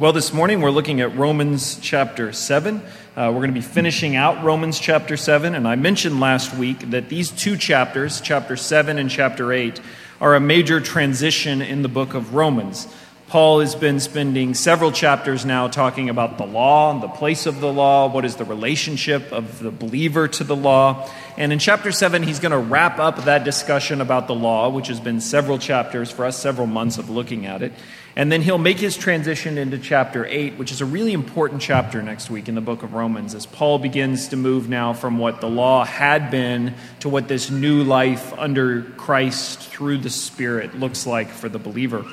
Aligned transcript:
Well, 0.00 0.14
this 0.14 0.32
morning 0.32 0.62
we're 0.62 0.70
looking 0.70 1.02
at 1.02 1.14
Romans 1.14 1.78
chapter 1.82 2.32
7. 2.32 2.76
Uh, 2.78 2.80
we're 3.14 3.32
going 3.32 3.48
to 3.48 3.52
be 3.52 3.60
finishing 3.60 4.16
out 4.16 4.42
Romans 4.42 4.80
chapter 4.80 5.14
7. 5.14 5.54
And 5.54 5.68
I 5.68 5.76
mentioned 5.76 6.20
last 6.20 6.54
week 6.56 6.88
that 6.92 7.10
these 7.10 7.28
two 7.30 7.58
chapters, 7.58 8.22
chapter 8.22 8.56
7 8.56 8.96
and 8.96 9.10
chapter 9.10 9.52
8, 9.52 9.78
are 10.18 10.34
a 10.34 10.40
major 10.40 10.80
transition 10.80 11.60
in 11.60 11.82
the 11.82 11.90
book 11.90 12.14
of 12.14 12.34
Romans. 12.34 12.88
Paul 13.28 13.60
has 13.60 13.74
been 13.74 14.00
spending 14.00 14.54
several 14.54 14.90
chapters 14.90 15.44
now 15.44 15.68
talking 15.68 16.08
about 16.08 16.38
the 16.38 16.46
law, 16.46 16.90
and 16.90 17.02
the 17.02 17.08
place 17.08 17.44
of 17.44 17.60
the 17.60 17.70
law, 17.70 18.10
what 18.10 18.24
is 18.24 18.36
the 18.36 18.44
relationship 18.46 19.30
of 19.32 19.58
the 19.58 19.70
believer 19.70 20.26
to 20.28 20.44
the 20.44 20.56
law. 20.56 21.10
And 21.36 21.52
in 21.52 21.58
chapter 21.58 21.92
7, 21.92 22.22
he's 22.22 22.40
going 22.40 22.52
to 22.52 22.58
wrap 22.58 22.98
up 22.98 23.24
that 23.24 23.44
discussion 23.44 24.00
about 24.00 24.28
the 24.28 24.34
law, 24.34 24.70
which 24.70 24.88
has 24.88 24.98
been 24.98 25.20
several 25.20 25.58
chapters 25.58 26.10
for 26.10 26.24
us, 26.24 26.38
several 26.38 26.66
months 26.66 26.96
of 26.96 27.10
looking 27.10 27.44
at 27.44 27.60
it. 27.60 27.74
And 28.16 28.30
then 28.30 28.42
he'll 28.42 28.58
make 28.58 28.78
his 28.78 28.96
transition 28.96 29.56
into 29.56 29.78
chapter 29.78 30.26
8, 30.26 30.58
which 30.58 30.72
is 30.72 30.80
a 30.80 30.84
really 30.84 31.12
important 31.12 31.62
chapter 31.62 32.02
next 32.02 32.28
week 32.28 32.48
in 32.48 32.54
the 32.54 32.60
book 32.60 32.82
of 32.82 32.92
Romans, 32.92 33.34
as 33.34 33.46
Paul 33.46 33.78
begins 33.78 34.28
to 34.28 34.36
move 34.36 34.68
now 34.68 34.92
from 34.92 35.18
what 35.18 35.40
the 35.40 35.48
law 35.48 35.84
had 35.84 36.30
been 36.30 36.74
to 37.00 37.08
what 37.08 37.28
this 37.28 37.50
new 37.50 37.84
life 37.84 38.32
under 38.38 38.82
Christ 38.82 39.60
through 39.60 39.98
the 39.98 40.10
Spirit 40.10 40.74
looks 40.74 41.06
like 41.06 41.28
for 41.28 41.48
the 41.48 41.58
believer. 41.58 42.04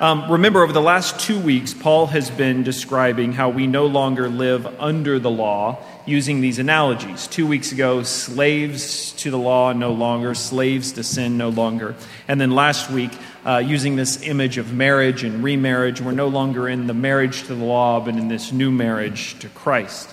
Um, 0.00 0.28
remember, 0.28 0.64
over 0.64 0.72
the 0.72 0.82
last 0.82 1.20
two 1.20 1.38
weeks, 1.38 1.72
Paul 1.72 2.08
has 2.08 2.28
been 2.28 2.64
describing 2.64 3.32
how 3.32 3.50
we 3.50 3.68
no 3.68 3.86
longer 3.86 4.28
live 4.28 4.66
under 4.80 5.20
the 5.20 5.30
law 5.30 5.78
using 6.04 6.40
these 6.40 6.58
analogies. 6.58 7.28
Two 7.28 7.46
weeks 7.46 7.70
ago, 7.70 8.02
slaves 8.02 9.12
to 9.12 9.30
the 9.30 9.38
law 9.38 9.72
no 9.72 9.92
longer, 9.92 10.34
slaves 10.34 10.92
to 10.92 11.04
sin 11.04 11.38
no 11.38 11.48
longer. 11.48 11.94
And 12.26 12.40
then 12.40 12.50
last 12.50 12.90
week, 12.90 13.12
uh, 13.46 13.58
using 13.58 13.94
this 13.94 14.20
image 14.22 14.58
of 14.58 14.72
marriage 14.72 15.22
and 15.22 15.44
remarriage, 15.44 16.00
we're 16.00 16.10
no 16.10 16.26
longer 16.26 16.68
in 16.68 16.88
the 16.88 16.94
marriage 16.94 17.44
to 17.44 17.54
the 17.54 17.64
law, 17.64 18.00
but 18.00 18.16
in 18.16 18.26
this 18.26 18.50
new 18.50 18.72
marriage 18.72 19.38
to 19.38 19.48
Christ. 19.50 20.12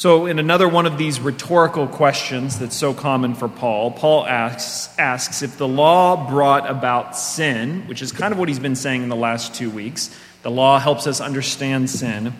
So, 0.00 0.24
in 0.24 0.38
another 0.38 0.66
one 0.66 0.86
of 0.86 0.96
these 0.96 1.20
rhetorical 1.20 1.86
questions 1.86 2.58
that's 2.58 2.74
so 2.74 2.94
common 2.94 3.34
for 3.34 3.48
Paul, 3.48 3.90
Paul 3.90 4.24
asks, 4.24 4.98
asks 4.98 5.42
if 5.42 5.58
the 5.58 5.68
law 5.68 6.26
brought 6.26 6.70
about 6.70 7.18
sin, 7.18 7.86
which 7.86 8.00
is 8.00 8.10
kind 8.10 8.32
of 8.32 8.38
what 8.38 8.48
he's 8.48 8.58
been 8.58 8.76
saying 8.76 9.02
in 9.02 9.10
the 9.10 9.14
last 9.14 9.54
two 9.54 9.68
weeks. 9.68 10.08
The 10.40 10.50
law 10.50 10.78
helps 10.78 11.06
us 11.06 11.20
understand 11.20 11.90
sin. 11.90 12.32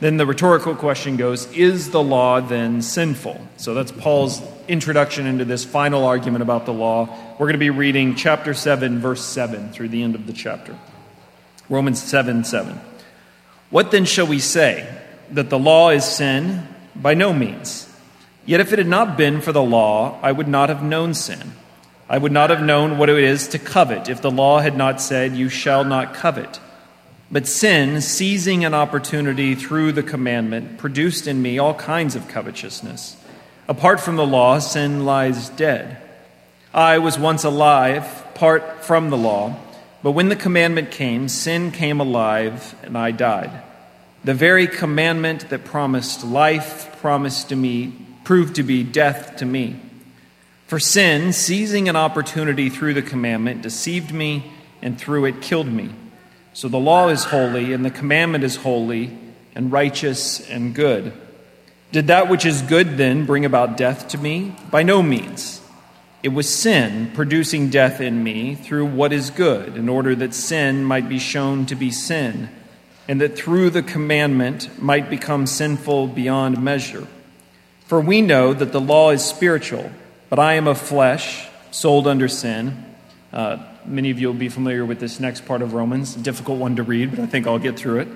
Then 0.00 0.18
the 0.18 0.26
rhetorical 0.26 0.74
question 0.74 1.16
goes 1.16 1.50
Is 1.52 1.92
the 1.92 2.02
law 2.02 2.42
then 2.42 2.82
sinful? 2.82 3.40
So 3.56 3.72
that's 3.72 3.90
Paul's 3.90 4.42
introduction 4.68 5.24
into 5.24 5.46
this 5.46 5.64
final 5.64 6.04
argument 6.04 6.42
about 6.42 6.66
the 6.66 6.74
law. 6.74 7.08
We're 7.38 7.46
going 7.46 7.54
to 7.54 7.58
be 7.58 7.70
reading 7.70 8.16
chapter 8.16 8.52
7, 8.52 8.98
verse 8.98 9.24
7 9.24 9.70
through 9.72 9.88
the 9.88 10.02
end 10.02 10.14
of 10.14 10.26
the 10.26 10.34
chapter. 10.34 10.78
Romans 11.70 12.02
7 12.02 12.44
7. 12.44 12.78
What 13.70 13.92
then 13.92 14.04
shall 14.04 14.26
we 14.26 14.40
say? 14.40 14.86
That 15.30 15.48
the 15.48 15.58
law 15.58 15.88
is 15.88 16.04
sin? 16.04 16.74
By 17.00 17.14
no 17.14 17.32
means. 17.32 17.88
Yet 18.44 18.60
if 18.60 18.72
it 18.72 18.78
had 18.78 18.88
not 18.88 19.16
been 19.16 19.40
for 19.40 19.52
the 19.52 19.62
law, 19.62 20.18
I 20.22 20.32
would 20.32 20.48
not 20.48 20.68
have 20.68 20.82
known 20.82 21.14
sin. 21.14 21.52
I 22.08 22.18
would 22.18 22.32
not 22.32 22.50
have 22.50 22.62
known 22.62 22.98
what 22.98 23.10
it 23.10 23.18
is 23.18 23.48
to 23.48 23.58
covet 23.58 24.08
if 24.08 24.22
the 24.22 24.30
law 24.30 24.60
had 24.60 24.76
not 24.76 25.00
said, 25.00 25.36
You 25.36 25.48
shall 25.48 25.84
not 25.84 26.14
covet. 26.14 26.58
But 27.30 27.46
sin, 27.46 28.00
seizing 28.00 28.64
an 28.64 28.72
opportunity 28.72 29.54
through 29.54 29.92
the 29.92 30.02
commandment, 30.02 30.78
produced 30.78 31.26
in 31.26 31.42
me 31.42 31.58
all 31.58 31.74
kinds 31.74 32.16
of 32.16 32.26
covetousness. 32.26 33.16
Apart 33.68 34.00
from 34.00 34.16
the 34.16 34.26
law, 34.26 34.58
sin 34.58 35.04
lies 35.04 35.50
dead. 35.50 35.98
I 36.72 36.98
was 36.98 37.18
once 37.18 37.44
alive, 37.44 38.24
apart 38.34 38.82
from 38.82 39.10
the 39.10 39.16
law, 39.18 39.56
but 40.02 40.12
when 40.12 40.30
the 40.30 40.36
commandment 40.36 40.90
came, 40.90 41.28
sin 41.28 41.70
came 41.70 42.00
alive, 42.00 42.74
and 42.82 42.96
I 42.96 43.10
died. 43.10 43.62
The 44.28 44.34
very 44.34 44.66
commandment 44.66 45.48
that 45.48 45.64
promised 45.64 46.22
life 46.22 46.98
promised 47.00 47.48
to 47.48 47.56
me 47.56 47.94
proved 48.24 48.56
to 48.56 48.62
be 48.62 48.82
death 48.82 49.36
to 49.36 49.46
me. 49.46 49.80
For 50.66 50.78
sin, 50.78 51.32
seizing 51.32 51.88
an 51.88 51.96
opportunity 51.96 52.68
through 52.68 52.92
the 52.92 53.00
commandment, 53.00 53.62
deceived 53.62 54.12
me 54.12 54.52
and 54.82 54.98
through 54.98 55.24
it 55.24 55.40
killed 55.40 55.68
me. 55.68 55.92
So 56.52 56.68
the 56.68 56.76
law 56.76 57.08
is 57.08 57.24
holy, 57.24 57.72
and 57.72 57.86
the 57.86 57.90
commandment 57.90 58.44
is 58.44 58.56
holy, 58.56 59.16
and 59.54 59.72
righteous 59.72 60.46
and 60.46 60.74
good. 60.74 61.14
Did 61.90 62.08
that 62.08 62.28
which 62.28 62.44
is 62.44 62.60
good 62.60 62.98
then 62.98 63.24
bring 63.24 63.46
about 63.46 63.78
death 63.78 64.08
to 64.08 64.18
me? 64.18 64.54
By 64.70 64.82
no 64.82 65.02
means. 65.02 65.62
It 66.22 66.34
was 66.34 66.54
sin 66.54 67.12
producing 67.14 67.70
death 67.70 67.98
in 67.98 68.22
me 68.22 68.56
through 68.56 68.88
what 68.88 69.10
is 69.10 69.30
good, 69.30 69.78
in 69.78 69.88
order 69.88 70.14
that 70.16 70.34
sin 70.34 70.84
might 70.84 71.08
be 71.08 71.18
shown 71.18 71.64
to 71.64 71.74
be 71.74 71.90
sin 71.90 72.50
and 73.08 73.22
that 73.22 73.36
through 73.36 73.70
the 73.70 73.82
commandment 73.82 74.80
might 74.80 75.08
become 75.08 75.46
sinful 75.46 76.08
beyond 76.08 76.62
measure. 76.62 77.06
For 77.86 78.00
we 78.00 78.20
know 78.20 78.52
that 78.52 78.70
the 78.70 78.80
law 78.80 79.10
is 79.10 79.24
spiritual, 79.24 79.90
but 80.28 80.38
I 80.38 80.54
am 80.54 80.68
of 80.68 80.78
flesh, 80.78 81.48
sold 81.70 82.06
under 82.06 82.28
sin. 82.28 82.84
Uh, 83.32 83.56
many 83.86 84.10
of 84.10 84.20
you 84.20 84.26
will 84.26 84.34
be 84.34 84.50
familiar 84.50 84.84
with 84.84 85.00
this 85.00 85.18
next 85.18 85.46
part 85.46 85.62
of 85.62 85.72
Romans, 85.72 86.14
a 86.16 86.20
difficult 86.20 86.58
one 86.58 86.76
to 86.76 86.82
read, 86.82 87.10
but 87.10 87.20
I 87.20 87.26
think 87.26 87.46
I'll 87.46 87.58
get 87.58 87.78
through 87.78 88.00
it. 88.00 88.08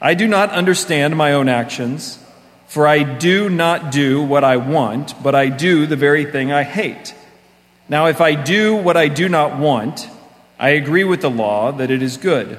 I 0.00 0.14
do 0.14 0.26
not 0.26 0.50
understand 0.50 1.14
my 1.16 1.34
own 1.34 1.50
actions, 1.50 2.18
for 2.68 2.86
I 2.86 3.02
do 3.02 3.50
not 3.50 3.92
do 3.92 4.22
what 4.22 4.44
I 4.44 4.56
want, 4.56 5.22
but 5.22 5.34
I 5.34 5.48
do 5.48 5.86
the 5.86 5.96
very 5.96 6.24
thing 6.24 6.52
I 6.52 6.62
hate. 6.62 7.14
Now, 7.88 8.06
if 8.06 8.20
I 8.20 8.34
do 8.34 8.76
what 8.76 8.96
I 8.96 9.08
do 9.08 9.28
not 9.28 9.58
want, 9.58 10.08
I 10.58 10.70
agree 10.70 11.04
with 11.04 11.20
the 11.20 11.30
law 11.30 11.70
that 11.72 11.90
it 11.90 12.02
is 12.02 12.16
good. 12.16 12.58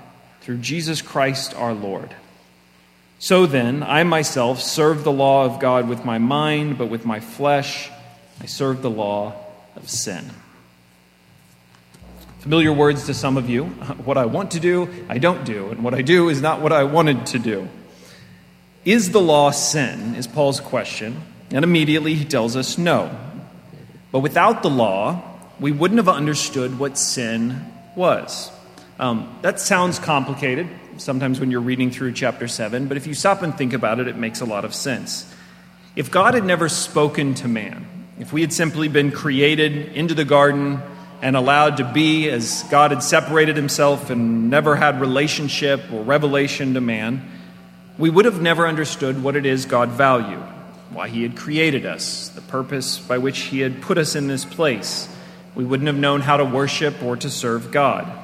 through 0.41 0.57
Jesus 0.57 1.01
Christ 1.01 1.55
our 1.55 1.73
Lord. 1.73 2.15
So 3.19 3.45
then, 3.45 3.83
I 3.83 4.03
myself 4.03 4.61
serve 4.61 5.03
the 5.03 5.11
law 5.11 5.45
of 5.45 5.59
God 5.59 5.87
with 5.87 6.03
my 6.03 6.17
mind, 6.17 6.77
but 6.77 6.87
with 6.87 7.05
my 7.05 7.19
flesh, 7.19 7.89
I 8.41 8.47
serve 8.47 8.81
the 8.81 8.89
law 8.89 9.35
of 9.75 9.89
sin. 9.89 10.31
Familiar 12.39 12.73
words 12.73 13.05
to 13.05 13.13
some 13.13 13.37
of 13.37 13.49
you. 13.49 13.65
What 14.05 14.17
I 14.17 14.25
want 14.25 14.51
to 14.51 14.59
do, 14.59 14.89
I 15.07 15.19
don't 15.19 15.45
do, 15.45 15.69
and 15.69 15.83
what 15.83 15.93
I 15.93 16.01
do 16.01 16.29
is 16.29 16.41
not 16.41 16.61
what 16.61 16.73
I 16.73 16.83
wanted 16.85 17.27
to 17.27 17.39
do. 17.39 17.69
Is 18.83 19.11
the 19.11 19.21
law 19.21 19.51
sin? 19.51 20.15
Is 20.15 20.25
Paul's 20.25 20.59
question. 20.59 21.21
And 21.51 21.63
immediately 21.63 22.15
he 22.15 22.25
tells 22.25 22.55
us 22.55 22.79
no. 22.79 23.15
But 24.11 24.19
without 24.19 24.63
the 24.63 24.69
law, 24.71 25.21
we 25.59 25.71
wouldn't 25.71 25.99
have 25.99 26.09
understood 26.09 26.79
what 26.79 26.97
sin 26.97 27.71
was. 27.95 28.51
Um, 29.01 29.35
that 29.41 29.59
sounds 29.59 29.97
complicated 29.97 30.69
sometimes 30.97 31.39
when 31.39 31.49
you're 31.49 31.59
reading 31.59 31.89
through 31.89 32.11
chapter 32.11 32.47
7, 32.47 32.87
but 32.87 32.97
if 32.97 33.07
you 33.07 33.15
stop 33.15 33.41
and 33.41 33.57
think 33.57 33.73
about 33.73 33.99
it, 33.99 34.07
it 34.07 34.15
makes 34.15 34.41
a 34.41 34.45
lot 34.45 34.63
of 34.63 34.75
sense. 34.75 35.25
If 35.95 36.11
God 36.11 36.35
had 36.35 36.45
never 36.45 36.69
spoken 36.69 37.33
to 37.35 37.47
man, 37.47 37.87
if 38.19 38.31
we 38.31 38.41
had 38.41 38.53
simply 38.53 38.89
been 38.89 39.11
created 39.11 39.93
into 39.93 40.13
the 40.13 40.23
garden 40.23 40.83
and 41.19 41.35
allowed 41.35 41.77
to 41.77 41.91
be 41.91 42.29
as 42.29 42.61
God 42.69 42.91
had 42.91 43.01
separated 43.01 43.55
himself 43.55 44.11
and 44.11 44.51
never 44.51 44.75
had 44.75 45.01
relationship 45.01 45.91
or 45.91 46.03
revelation 46.03 46.75
to 46.75 46.81
man, 46.81 47.27
we 47.97 48.11
would 48.11 48.25
have 48.25 48.39
never 48.39 48.67
understood 48.67 49.23
what 49.23 49.35
it 49.35 49.47
is 49.47 49.65
God 49.65 49.89
valued, 49.89 50.43
why 50.91 51.07
he 51.07 51.23
had 51.23 51.35
created 51.35 51.87
us, 51.87 52.29
the 52.29 52.41
purpose 52.41 52.99
by 52.99 53.17
which 53.17 53.39
he 53.39 53.61
had 53.61 53.81
put 53.81 53.97
us 53.97 54.15
in 54.15 54.27
this 54.27 54.45
place. 54.45 55.09
We 55.55 55.65
wouldn't 55.65 55.87
have 55.87 55.97
known 55.97 56.21
how 56.21 56.37
to 56.37 56.45
worship 56.45 57.01
or 57.01 57.17
to 57.17 57.31
serve 57.31 57.71
God. 57.71 58.20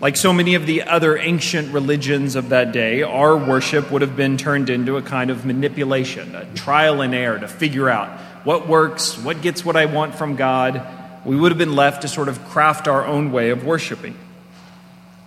Like 0.00 0.16
so 0.16 0.32
many 0.32 0.54
of 0.54 0.64
the 0.64 0.84
other 0.84 1.18
ancient 1.18 1.74
religions 1.74 2.34
of 2.34 2.48
that 2.48 2.72
day, 2.72 3.02
our 3.02 3.36
worship 3.36 3.90
would 3.90 4.00
have 4.00 4.16
been 4.16 4.38
turned 4.38 4.70
into 4.70 4.96
a 4.96 5.02
kind 5.02 5.28
of 5.28 5.44
manipulation, 5.44 6.34
a 6.34 6.46
trial 6.54 7.02
and 7.02 7.14
error 7.14 7.38
to 7.38 7.46
figure 7.46 7.90
out 7.90 8.08
what 8.44 8.66
works, 8.66 9.18
what 9.18 9.42
gets 9.42 9.62
what 9.62 9.76
I 9.76 9.84
want 9.84 10.14
from 10.14 10.36
God. 10.36 10.86
We 11.26 11.36
would 11.36 11.52
have 11.52 11.58
been 11.58 11.76
left 11.76 12.00
to 12.02 12.08
sort 12.08 12.28
of 12.28 12.42
craft 12.46 12.88
our 12.88 13.04
own 13.04 13.30
way 13.30 13.50
of 13.50 13.62
worshiping. 13.66 14.16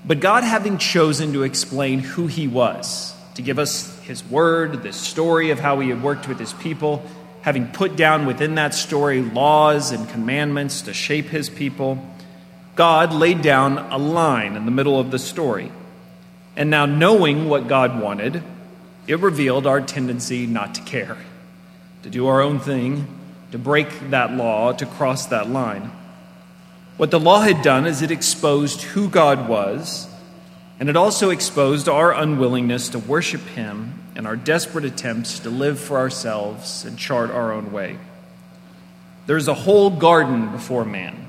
But 0.03 0.19
God, 0.19 0.43
having 0.43 0.79
chosen 0.79 1.33
to 1.33 1.43
explain 1.43 1.99
who 1.99 2.25
He 2.25 2.47
was, 2.47 3.15
to 3.35 3.43
give 3.43 3.59
us 3.59 3.99
His 3.99 4.23
word, 4.23 4.81
the 4.81 4.91
story 4.91 5.51
of 5.51 5.59
how 5.59 5.79
He 5.81 5.89
had 5.89 6.01
worked 6.01 6.27
with 6.27 6.39
His 6.39 6.53
people, 6.53 7.07
having 7.41 7.67
put 7.67 7.95
down 7.95 8.25
within 8.25 8.55
that 8.55 8.73
story 8.73 9.21
laws 9.21 9.91
and 9.91 10.09
commandments 10.09 10.81
to 10.81 10.93
shape 10.93 11.27
His 11.27 11.47
people, 11.47 12.03
God 12.75 13.13
laid 13.13 13.41
down 13.41 13.77
a 13.77 13.97
line 13.97 14.55
in 14.55 14.65
the 14.65 14.71
middle 14.71 14.99
of 14.99 15.11
the 15.11 15.19
story. 15.19 15.71
And 16.55 16.69
now, 16.69 16.85
knowing 16.85 17.49
what 17.49 17.67
God 17.67 18.01
wanted, 18.01 18.43
it 19.07 19.19
revealed 19.19 19.67
our 19.67 19.81
tendency 19.81 20.45
not 20.45 20.75
to 20.75 20.81
care, 20.81 21.17
to 22.03 22.09
do 22.09 22.27
our 22.27 22.41
own 22.41 22.59
thing, 22.59 23.07
to 23.51 23.57
break 23.57 23.87
that 24.09 24.33
law, 24.33 24.71
to 24.73 24.85
cross 24.85 25.27
that 25.27 25.49
line. 25.49 25.91
What 26.97 27.11
the 27.11 27.19
law 27.19 27.41
had 27.41 27.61
done 27.61 27.85
is 27.85 28.01
it 28.01 28.11
exposed 28.11 28.81
who 28.81 29.09
God 29.09 29.47
was, 29.47 30.07
and 30.79 30.89
it 30.89 30.95
also 30.95 31.29
exposed 31.31 31.89
our 31.89 32.13
unwillingness 32.13 32.89
to 32.89 32.99
worship 32.99 33.41
Him 33.41 34.03
and 34.15 34.27
our 34.27 34.35
desperate 34.35 34.85
attempts 34.85 35.39
to 35.39 35.49
live 35.49 35.79
for 35.79 35.97
ourselves 35.97 36.85
and 36.85 36.97
chart 36.97 37.31
our 37.31 37.51
own 37.51 37.71
way. 37.71 37.97
There's 39.25 39.47
a 39.47 39.53
whole 39.53 39.89
garden 39.89 40.51
before 40.51 40.85
man. 40.85 41.23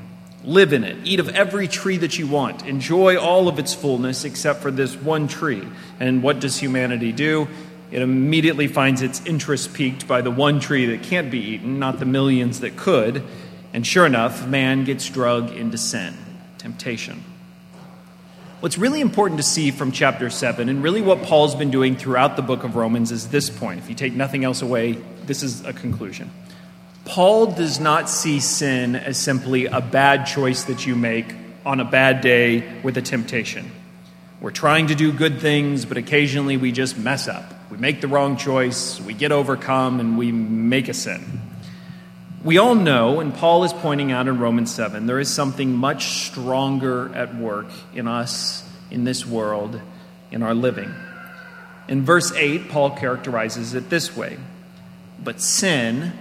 Live 0.44 0.74
in 0.74 0.84
it. 0.84 0.98
Eat 1.04 1.20
of 1.20 1.30
every 1.30 1.66
tree 1.68 1.96
that 1.96 2.18
you 2.18 2.26
want. 2.26 2.66
Enjoy 2.66 3.18
all 3.18 3.48
of 3.48 3.58
its 3.58 3.72
fullness 3.72 4.24
except 4.24 4.60
for 4.60 4.70
this 4.70 4.94
one 4.94 5.26
tree. 5.26 5.66
And 5.98 6.22
what 6.22 6.38
does 6.38 6.58
humanity 6.58 7.12
do? 7.12 7.48
It 7.90 8.02
immediately 8.02 8.66
finds 8.66 9.02
its 9.02 9.24
interest 9.24 9.72
piqued 9.72 10.06
by 10.06 10.20
the 10.20 10.30
one 10.30 10.60
tree 10.60 10.86
that 10.86 11.02
can't 11.02 11.30
be 11.30 11.38
eaten, 11.38 11.78
not 11.78 11.98
the 11.98 12.04
millions 12.04 12.60
that 12.60 12.76
could. 12.76 13.22
And 13.72 13.86
sure 13.86 14.04
enough, 14.04 14.46
man 14.46 14.84
gets 14.84 15.08
drug 15.08 15.50
into 15.50 15.78
sin, 15.78 16.14
temptation. 16.58 17.24
What's 18.60 18.78
really 18.78 19.00
important 19.00 19.38
to 19.38 19.46
see 19.46 19.70
from 19.70 19.92
chapter 19.92 20.30
7, 20.30 20.68
and 20.68 20.82
really 20.82 21.02
what 21.02 21.22
Paul's 21.22 21.54
been 21.54 21.70
doing 21.70 21.96
throughout 21.96 22.36
the 22.36 22.42
book 22.42 22.64
of 22.64 22.76
Romans, 22.76 23.12
is 23.12 23.28
this 23.28 23.50
point. 23.50 23.78
If 23.78 23.88
you 23.88 23.94
take 23.94 24.14
nothing 24.14 24.44
else 24.44 24.62
away, 24.62 24.92
this 25.26 25.42
is 25.42 25.64
a 25.64 25.72
conclusion. 25.72 26.30
Paul 27.04 27.52
does 27.52 27.80
not 27.80 28.08
see 28.08 28.40
sin 28.40 28.96
as 28.96 29.18
simply 29.18 29.66
a 29.66 29.80
bad 29.80 30.26
choice 30.26 30.64
that 30.64 30.86
you 30.86 30.96
make 30.96 31.34
on 31.66 31.80
a 31.80 31.84
bad 31.84 32.20
day 32.20 32.80
with 32.82 32.96
a 32.96 33.02
temptation. 33.02 33.70
We're 34.40 34.50
trying 34.50 34.88
to 34.88 34.94
do 34.94 35.12
good 35.12 35.40
things, 35.40 35.84
but 35.84 35.96
occasionally 35.96 36.56
we 36.56 36.72
just 36.72 36.98
mess 36.98 37.28
up. 37.28 37.44
We 37.70 37.76
make 37.76 38.00
the 38.00 38.08
wrong 38.08 38.36
choice, 38.36 39.00
we 39.00 39.14
get 39.14 39.32
overcome, 39.32 40.00
and 40.00 40.18
we 40.18 40.32
make 40.32 40.88
a 40.88 40.94
sin. 40.94 41.40
We 42.42 42.58
all 42.58 42.74
know, 42.74 43.20
and 43.20 43.34
Paul 43.34 43.64
is 43.64 43.72
pointing 43.72 44.12
out 44.12 44.28
in 44.28 44.38
Romans 44.38 44.74
7, 44.74 45.06
there 45.06 45.18
is 45.18 45.32
something 45.32 45.72
much 45.72 46.26
stronger 46.26 47.14
at 47.14 47.34
work 47.34 47.68
in 47.94 48.06
us, 48.06 48.68
in 48.90 49.04
this 49.04 49.24
world, 49.24 49.80
in 50.30 50.42
our 50.42 50.54
living. 50.54 50.94
In 51.88 52.02
verse 52.04 52.32
8, 52.32 52.68
Paul 52.68 52.90
characterizes 52.90 53.74
it 53.74 53.88
this 53.88 54.14
way 54.16 54.36
But 55.22 55.40
sin, 55.40 56.12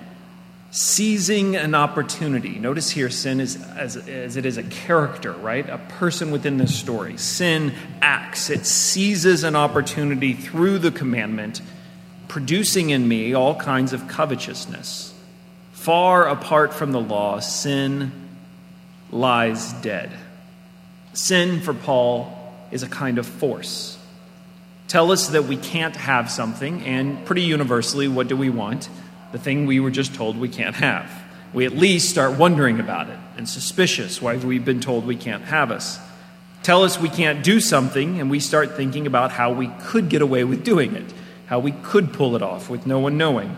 seizing 0.74 1.56
an 1.56 1.76
opportunity. 1.76 2.58
Notice 2.58 2.90
here, 2.90 3.12
sin 3.12 3.40
is 3.40 3.62
as, 3.76 3.96
as 3.96 4.38
it 4.38 4.46
is 4.48 4.58
a 4.58 4.64
character, 4.64 5.32
right? 5.32 5.70
A 5.70 5.78
person 5.78 6.32
within 6.32 6.58
this 6.58 6.76
story. 6.76 7.16
Sin 7.18 7.76
acts, 8.02 8.50
it 8.50 8.66
seizes 8.66 9.44
an 9.44 9.56
opportunity 9.56 10.34
through 10.34 10.80
the 10.80 10.90
commandment, 10.90 11.62
producing 12.28 12.90
in 12.90 13.08
me 13.08 13.36
all 13.36 13.54
kinds 13.54 13.94
of 13.94 14.08
covetousness. 14.08 15.14
Far 15.74 16.28
apart 16.28 16.74
from 16.74 16.92
the 16.92 17.02
law, 17.02 17.40
sin 17.40 18.12
lies 19.12 19.74
dead. 19.74 20.10
Sin, 21.14 21.62
for 21.62 21.76
Paul, 21.76 22.36
is 22.72 22.82
a 22.82 22.90
kind 22.90 23.20
of 23.20 23.28
force. 23.28 24.00
Tell 24.88 25.12
us 25.12 25.28
that 25.28 25.44
we 25.44 25.56
can't 25.56 25.96
have 25.96 26.32
something, 26.32 26.82
and 26.82 27.24
pretty 27.26 27.44
universally, 27.44 28.08
what 28.08 28.28
do 28.28 28.36
we 28.36 28.50
want? 28.50 28.90
The 29.34 29.40
thing 29.40 29.66
we 29.66 29.82
were 29.82 29.92
just 29.92 30.16
told 30.16 30.38
we 30.38 30.48
can't 30.48 30.76
have. 30.76 31.12
We 31.54 31.66
at 31.66 31.74
least 31.74 32.10
start 32.10 32.38
wondering 32.38 32.80
about 32.80 33.10
it 33.10 33.18
and 33.36 33.50
suspicious 33.50 34.22
why 34.22 34.38
we've 34.38 34.64
been 34.64 34.80
told 34.80 35.06
we 35.06 35.18
can't 35.18 35.44
have 35.44 35.72
us. 35.72 36.00
Tell 36.62 36.84
us 36.84 37.00
we 37.00 37.10
can't 37.10 37.44
do 37.44 37.60
something, 37.60 38.22
and 38.22 38.32
we 38.32 38.40
start 38.40 38.78
thinking 38.78 39.06
about 39.06 39.32
how 39.32 39.52
we 39.52 39.68
could 39.82 40.08
get 40.08 40.22
away 40.22 40.46
with 40.46 40.64
doing 40.64 40.96
it, 40.96 41.14
how 41.48 41.60
we 41.60 41.72
could 41.72 42.14
pull 42.14 42.38
it 42.38 42.42
off 42.42 42.70
with 42.70 42.86
no 42.86 43.00
one 43.00 43.18
knowing. 43.18 43.58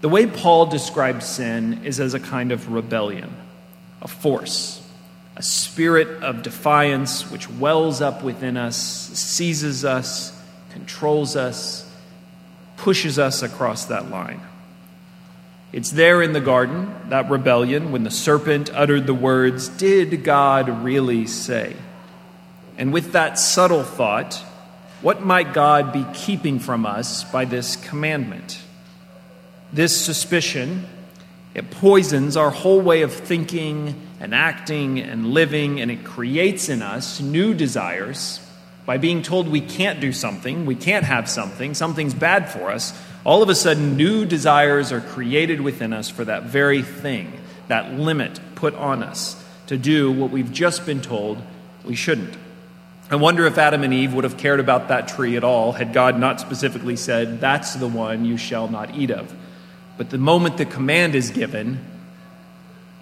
The 0.00 0.08
way 0.08 0.26
Paul 0.26 0.66
describes 0.66 1.26
sin 1.26 1.82
is 1.84 2.00
as 2.00 2.14
a 2.14 2.20
kind 2.20 2.52
of 2.52 2.72
rebellion, 2.72 3.34
a 4.00 4.08
force, 4.08 4.86
a 5.36 5.42
spirit 5.42 6.22
of 6.22 6.42
defiance 6.42 7.30
which 7.30 7.50
wells 7.50 8.00
up 8.00 8.22
within 8.22 8.56
us, 8.56 8.76
seizes 8.76 9.84
us, 9.84 10.32
controls 10.70 11.36
us, 11.36 11.83
pushes 12.84 13.18
us 13.18 13.42
across 13.42 13.86
that 13.86 14.10
line. 14.10 14.42
It's 15.72 15.90
there 15.90 16.20
in 16.20 16.34
the 16.34 16.40
garden, 16.40 16.94
that 17.08 17.30
rebellion, 17.30 17.92
when 17.92 18.04
the 18.04 18.10
serpent 18.10 18.70
uttered 18.74 19.06
the 19.06 19.14
words, 19.14 19.68
Did 19.68 20.22
God 20.22 20.84
really 20.84 21.26
say? 21.26 21.74
And 22.76 22.92
with 22.92 23.12
that 23.12 23.38
subtle 23.38 23.84
thought, 23.84 24.34
what 25.00 25.24
might 25.24 25.54
God 25.54 25.94
be 25.94 26.04
keeping 26.12 26.58
from 26.58 26.84
us 26.84 27.24
by 27.24 27.46
this 27.46 27.76
commandment? 27.76 28.60
This 29.72 29.98
suspicion, 29.98 30.86
it 31.54 31.70
poisons 31.70 32.36
our 32.36 32.50
whole 32.50 32.82
way 32.82 33.00
of 33.00 33.14
thinking 33.14 33.98
and 34.20 34.34
acting 34.34 35.00
and 35.00 35.28
living, 35.28 35.80
and 35.80 35.90
it 35.90 36.04
creates 36.04 36.68
in 36.68 36.82
us 36.82 37.18
new 37.18 37.54
desires 37.54 38.43
by 38.86 38.98
being 38.98 39.22
told 39.22 39.48
we 39.48 39.60
can't 39.60 40.00
do 40.00 40.12
something, 40.12 40.66
we 40.66 40.74
can't 40.74 41.04
have 41.04 41.28
something, 41.28 41.74
something's 41.74 42.14
bad 42.14 42.50
for 42.50 42.70
us, 42.70 42.98
all 43.24 43.42
of 43.42 43.48
a 43.48 43.54
sudden 43.54 43.96
new 43.96 44.26
desires 44.26 44.92
are 44.92 45.00
created 45.00 45.60
within 45.60 45.92
us 45.92 46.10
for 46.10 46.24
that 46.24 46.44
very 46.44 46.82
thing, 46.82 47.32
that 47.68 47.94
limit 47.94 48.38
put 48.54 48.74
on 48.74 49.02
us 49.02 49.42
to 49.66 49.78
do 49.78 50.12
what 50.12 50.30
we've 50.30 50.52
just 50.52 50.84
been 50.84 51.00
told 51.00 51.38
we 51.84 51.94
shouldn't. 51.94 52.36
I 53.10 53.16
wonder 53.16 53.46
if 53.46 53.58
Adam 53.58 53.82
and 53.82 53.92
Eve 53.92 54.14
would 54.14 54.24
have 54.24 54.38
cared 54.38 54.60
about 54.60 54.88
that 54.88 55.08
tree 55.08 55.36
at 55.36 55.44
all 55.44 55.72
had 55.72 55.92
God 55.92 56.18
not 56.18 56.40
specifically 56.40 56.96
said, 56.96 57.40
That's 57.40 57.74
the 57.74 57.88
one 57.88 58.24
you 58.24 58.36
shall 58.36 58.68
not 58.68 58.94
eat 58.94 59.10
of. 59.10 59.34
But 59.96 60.10
the 60.10 60.18
moment 60.18 60.56
the 60.56 60.64
command 60.64 61.14
is 61.14 61.30
given, 61.30 61.84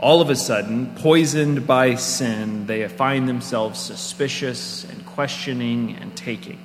all 0.02 0.20
of 0.20 0.30
a 0.30 0.36
sudden, 0.36 0.92
poisoned 0.96 1.64
by 1.64 1.94
sin, 1.94 2.66
they 2.66 2.86
find 2.88 3.28
themselves 3.28 3.78
suspicious 3.78 4.82
and 4.84 5.06
questioning 5.06 5.96
and 6.00 6.14
taking. 6.16 6.58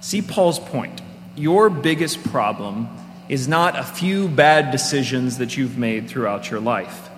See 0.00 0.22
Paul's 0.22 0.58
point. 0.58 1.00
Your 1.36 1.70
biggest 1.70 2.24
problem 2.24 2.88
is 3.28 3.46
not 3.46 3.78
a 3.78 3.84
few 3.84 4.26
bad 4.26 4.72
decisions 4.72 5.38
that 5.38 5.56
you've 5.56 5.78
made 5.78 6.08
throughout 6.08 6.50
your 6.50 6.58
life. 6.58 7.10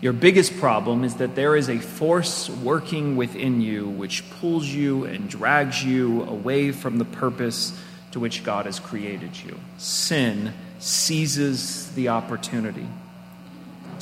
Your 0.00 0.12
biggest 0.12 0.58
problem 0.58 1.04
is 1.04 1.14
that 1.16 1.36
there 1.36 1.54
is 1.56 1.70
a 1.70 1.78
force 1.78 2.50
working 2.50 3.16
within 3.16 3.60
you 3.60 3.88
which 3.88 4.28
pulls 4.40 4.66
you 4.66 5.04
and 5.04 5.30
drags 5.30 5.84
you 5.84 6.24
away 6.24 6.72
from 6.72 6.98
the 6.98 7.04
purpose 7.04 7.72
to 8.10 8.18
which 8.18 8.42
God 8.42 8.66
has 8.66 8.80
created 8.80 9.40
you. 9.40 9.58
Sin 9.78 10.52
seizes 10.80 11.92
the 11.92 12.08
opportunity. 12.08 12.86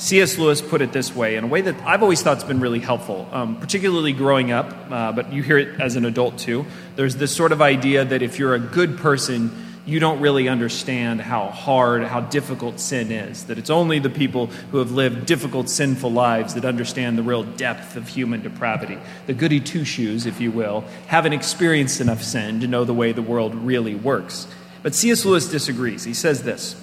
C.S. 0.03 0.37
Lewis 0.37 0.61
put 0.61 0.81
it 0.81 0.91
this 0.91 1.15
way, 1.15 1.37
in 1.37 1.45
a 1.45 1.47
way 1.47 1.61
that 1.61 1.81
I've 1.83 2.03
always 2.03 2.21
thought 2.21 2.35
has 2.35 2.43
been 2.43 2.59
really 2.59 2.81
helpful, 2.81 3.25
um, 3.31 3.55
particularly 3.55 4.11
growing 4.11 4.51
up, 4.51 4.75
uh, 4.91 5.13
but 5.13 5.31
you 5.31 5.41
hear 5.41 5.57
it 5.57 5.79
as 5.79 5.95
an 5.95 6.03
adult 6.03 6.37
too. 6.37 6.65
There's 6.97 7.15
this 7.15 7.33
sort 7.33 7.53
of 7.53 7.61
idea 7.61 8.03
that 8.03 8.21
if 8.21 8.37
you're 8.37 8.53
a 8.53 8.59
good 8.59 8.97
person, 8.97 9.49
you 9.85 10.01
don't 10.01 10.19
really 10.19 10.49
understand 10.49 11.21
how 11.21 11.47
hard, 11.47 12.03
how 12.03 12.19
difficult 12.19 12.81
sin 12.81 13.13
is. 13.13 13.45
That 13.45 13.57
it's 13.57 13.69
only 13.69 13.99
the 13.99 14.09
people 14.09 14.47
who 14.71 14.79
have 14.79 14.91
lived 14.91 15.25
difficult, 15.25 15.69
sinful 15.69 16.11
lives 16.11 16.55
that 16.55 16.65
understand 16.65 17.17
the 17.17 17.23
real 17.23 17.43
depth 17.43 17.95
of 17.95 18.09
human 18.09 18.41
depravity. 18.41 18.97
The 19.25 19.33
goody 19.33 19.61
two 19.61 19.85
shoes, 19.85 20.25
if 20.25 20.41
you 20.41 20.51
will, 20.51 20.83
haven't 21.07 21.31
experienced 21.31 22.01
enough 22.01 22.21
sin 22.21 22.59
to 22.59 22.67
know 22.67 22.83
the 22.83 22.93
way 22.93 23.13
the 23.13 23.21
world 23.21 23.55
really 23.55 23.95
works. 23.95 24.47
But 24.81 24.95
C.S. 24.95 25.23
Lewis 25.23 25.47
disagrees. 25.47 26.03
He 26.03 26.13
says 26.13 26.43
this 26.43 26.75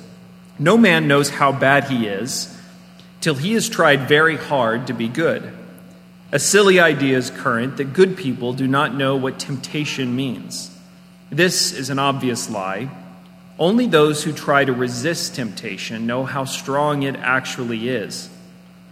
No 0.59 0.79
man 0.79 1.07
knows 1.07 1.29
how 1.29 1.53
bad 1.53 1.85
he 1.85 2.07
is 2.07 2.57
till 3.21 3.35
he 3.35 3.53
has 3.53 3.69
tried 3.69 4.09
very 4.09 4.37
hard 4.37 4.87
to 4.87 4.93
be 4.93 5.09
good. 5.09 5.53
A 6.33 6.39
silly 6.39 6.79
idea 6.79 7.19
is 7.19 7.31
current 7.31 7.77
that 7.77 7.93
good 7.93 8.17
people 8.17 8.53
do 8.53 8.67
not 8.67 8.95
know 8.95 9.17
what 9.17 9.39
temptation 9.39 10.15
means. 10.15 10.77
This 11.29 11.73
is 11.73 11.91
an 11.91 11.99
obvious 11.99 12.49
lie. 12.49 12.91
Only 13.59 13.87
those 13.87 14.25
who 14.25 14.33
try 14.33 14.65
to 14.65 14.73
resist 14.73 15.35
temptation 15.35 16.07
know 16.07 16.25
how 16.25 16.45
strong 16.45 17.03
it 17.03 17.17
actually 17.17 17.89
is. 17.89 18.31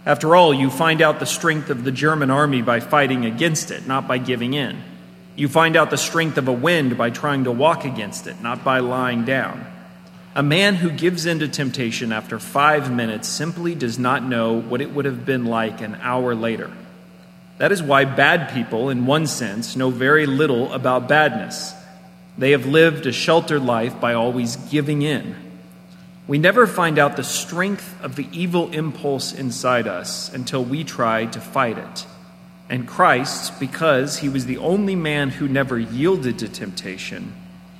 After 0.05 0.35
all, 0.35 0.53
you 0.53 0.69
find 0.69 1.01
out 1.01 1.19
the 1.19 1.25
strength 1.25 1.69
of 1.69 1.83
the 1.83 1.91
German 1.91 2.29
army 2.29 2.61
by 2.61 2.79
fighting 2.79 3.25
against 3.25 3.71
it, 3.71 3.87
not 3.87 4.07
by 4.07 4.17
giving 4.17 4.53
in. 4.53 4.81
You 5.35 5.47
find 5.47 5.75
out 5.75 5.89
the 5.89 5.97
strength 5.97 6.37
of 6.37 6.47
a 6.47 6.53
wind 6.53 6.97
by 6.97 7.09
trying 7.09 7.45
to 7.45 7.51
walk 7.51 7.85
against 7.85 8.27
it, 8.27 8.41
not 8.41 8.63
by 8.63 8.79
lying 8.79 9.25
down. 9.25 9.65
A 10.35 10.43
man 10.43 10.75
who 10.75 10.91
gives 10.91 11.25
in 11.25 11.39
to 11.39 11.47
temptation 11.47 12.11
after 12.11 12.37
five 12.37 12.91
minutes 12.91 13.27
simply 13.27 13.73
does 13.73 13.97
not 13.97 14.23
know 14.23 14.61
what 14.61 14.79
it 14.79 14.91
would 14.91 15.05
have 15.05 15.25
been 15.25 15.45
like 15.45 15.81
an 15.81 15.97
hour 16.01 16.35
later. 16.35 16.71
That 17.57 17.71
is 17.71 17.81
why 17.81 18.05
bad 18.05 18.53
people, 18.53 18.89
in 18.89 19.07
one 19.07 19.25
sense, 19.25 19.75
know 19.75 19.89
very 19.89 20.27
little 20.27 20.71
about 20.71 21.09
badness. 21.09 21.73
They 22.37 22.51
have 22.51 22.67
lived 22.67 23.05
a 23.05 23.11
sheltered 23.11 23.63
life 23.63 23.99
by 23.99 24.13
always 24.13 24.55
giving 24.55 25.01
in. 25.01 25.35
We 26.27 26.37
never 26.37 26.67
find 26.67 26.99
out 26.99 27.17
the 27.17 27.23
strength 27.23 27.99
of 28.03 28.15
the 28.15 28.27
evil 28.31 28.69
impulse 28.69 29.33
inside 29.33 29.87
us 29.87 30.31
until 30.31 30.63
we 30.63 30.83
try 30.83 31.25
to 31.25 31.41
fight 31.41 31.79
it. 31.79 32.05
And 32.69 32.87
Christ, 32.87 33.59
because 33.59 34.19
he 34.19 34.29
was 34.29 34.45
the 34.45 34.59
only 34.59 34.95
man 34.95 35.31
who 35.31 35.47
never 35.47 35.79
yielded 35.79 36.37
to 36.39 36.47
temptation, 36.47 37.33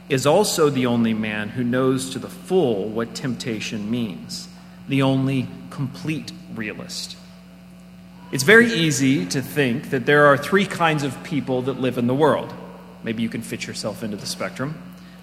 is 0.09 0.25
also 0.25 0.69
the 0.69 0.87
only 0.87 1.13
man 1.13 1.49
who 1.49 1.63
knows 1.63 2.09
to 2.11 2.19
the 2.19 2.29
full 2.29 2.89
what 2.89 3.15
temptation 3.15 3.89
means, 3.89 4.47
the 4.87 5.01
only 5.01 5.47
complete 5.69 6.31
realist. 6.53 7.15
It's 8.31 8.43
very 8.43 8.71
easy 8.71 9.25
to 9.27 9.41
think 9.41 9.91
that 9.91 10.05
there 10.05 10.25
are 10.25 10.37
three 10.37 10.65
kinds 10.65 11.03
of 11.03 11.23
people 11.23 11.63
that 11.63 11.79
live 11.79 11.97
in 11.97 12.07
the 12.07 12.13
world 12.13 12.53
Maybe 13.03 13.23
you 13.23 13.29
can 13.29 13.41
fit 13.41 13.65
yourself 13.65 14.03
into 14.03 14.17
the 14.17 14.25
spectrum. 14.25 14.75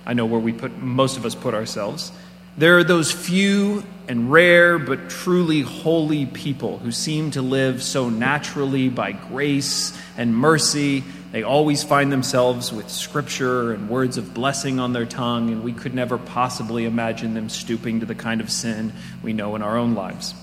I 0.07 0.15
know 0.15 0.27
where 0.27 0.41
we 0.41 0.53
put 0.53 0.79
most 0.79 1.17
of 1.17 1.27
us 1.27 1.35
put 1.35 1.55
ourselves. 1.55 2.13
There 2.57 2.79
are 2.79 2.85
those 2.85 3.13
few 3.13 3.85
and 4.09 4.33
rare 4.33 4.79
but 4.79 5.11
truly 5.11 5.61
holy 5.61 6.25
people 6.25 6.79
who 6.79 6.91
seem 6.91 7.33
to 7.33 7.43
live 7.43 7.83
so 7.83 8.09
naturally 8.09 8.89
by 8.89 9.13
grace 9.13 9.99
and 10.17 10.35
mercy. 10.35 11.05
They 11.37 11.43
always 11.43 11.85
find 11.85 12.11
themselves 12.11 12.73
with 12.73 12.89
scripture 12.89 13.73
and 13.73 13.91
words 13.91 14.17
of 14.17 14.33
blessing 14.33 14.81
on 14.81 14.95
their 14.95 15.05
tongue, 15.05 15.51
and 15.51 15.63
we 15.63 15.75
could 15.75 15.95
never 15.95 16.17
possibly 16.17 16.87
imagine 16.87 17.35
them 17.35 17.51
stooping 17.51 18.01
to 18.01 18.07
the 18.07 18.15
kind 18.15 18.41
of 18.41 18.51
sin 18.51 18.95
we 19.23 19.35
know 19.35 19.55
in 19.55 19.61
our 19.61 19.77
own 19.77 19.95
lives. 19.95 20.35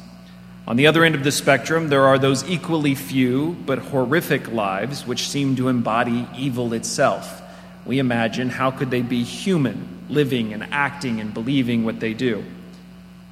On 0.68 0.76
the 0.76 0.86
other 0.86 1.04
end 1.04 1.16
of 1.16 1.24
the 1.24 1.32
spectrum, 1.32 1.90
there 1.90 2.04
are 2.04 2.20
those 2.20 2.48
equally 2.48 2.94
few 2.94 3.58
but 3.66 3.80
horrific 3.80 4.52
lives 4.52 5.08
which 5.08 5.28
seem 5.28 5.56
to 5.56 5.68
embody 5.68 6.28
evil 6.38 6.74
itself. 6.74 7.42
We 7.88 7.98
imagine 7.98 8.50
how 8.50 8.70
could 8.70 8.92
they 8.92 9.02
be 9.02 9.24
human, 9.24 10.06
living 10.10 10.54
and 10.54 10.64
acting 10.72 11.20
and 11.20 11.34
believing 11.34 11.86
what 11.86 12.02
they 12.02 12.14
do? 12.14 12.46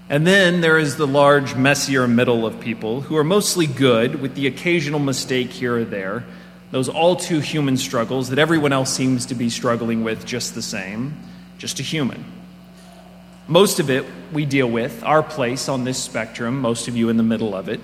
And 0.10 0.26
then 0.26 0.62
there 0.62 0.80
is 0.80 0.96
the 0.96 1.06
large, 1.06 1.54
messier 1.54 2.08
middle 2.08 2.44
of 2.44 2.60
people 2.60 3.02
who 3.02 3.16
are 3.18 3.24
mostly 3.24 3.68
good, 3.68 4.20
with 4.20 4.34
the 4.34 4.48
occasional 4.48 5.00
mistake 5.00 5.52
here 5.52 5.78
or 5.78 5.86
there, 5.86 6.24
those 6.72 6.90
all 6.90 7.16
too 7.16 7.40
human 7.40 7.78
struggles 7.78 8.30
that 8.30 8.40
everyone 8.40 8.74
else 8.74 8.94
seems 8.94 9.28
to 9.28 9.36
be 9.36 9.50
struggling 9.50 10.04
with 10.04 10.26
just 10.26 10.56
the 10.56 10.62
same, 10.62 11.18
just 11.58 11.80
a 11.80 11.84
human. 11.84 12.26
Most 13.48 13.80
of 13.80 13.90
it 13.90 14.06
we 14.32 14.46
deal 14.46 14.70
with, 14.70 15.04
our 15.04 15.22
place 15.22 15.68
on 15.68 15.84
this 15.84 16.02
spectrum, 16.02 16.62
most 16.62 16.88
of 16.88 16.96
you 16.96 17.10
in 17.10 17.18
the 17.18 17.24
middle 17.24 17.54
of 17.54 17.68
it, 17.68 17.82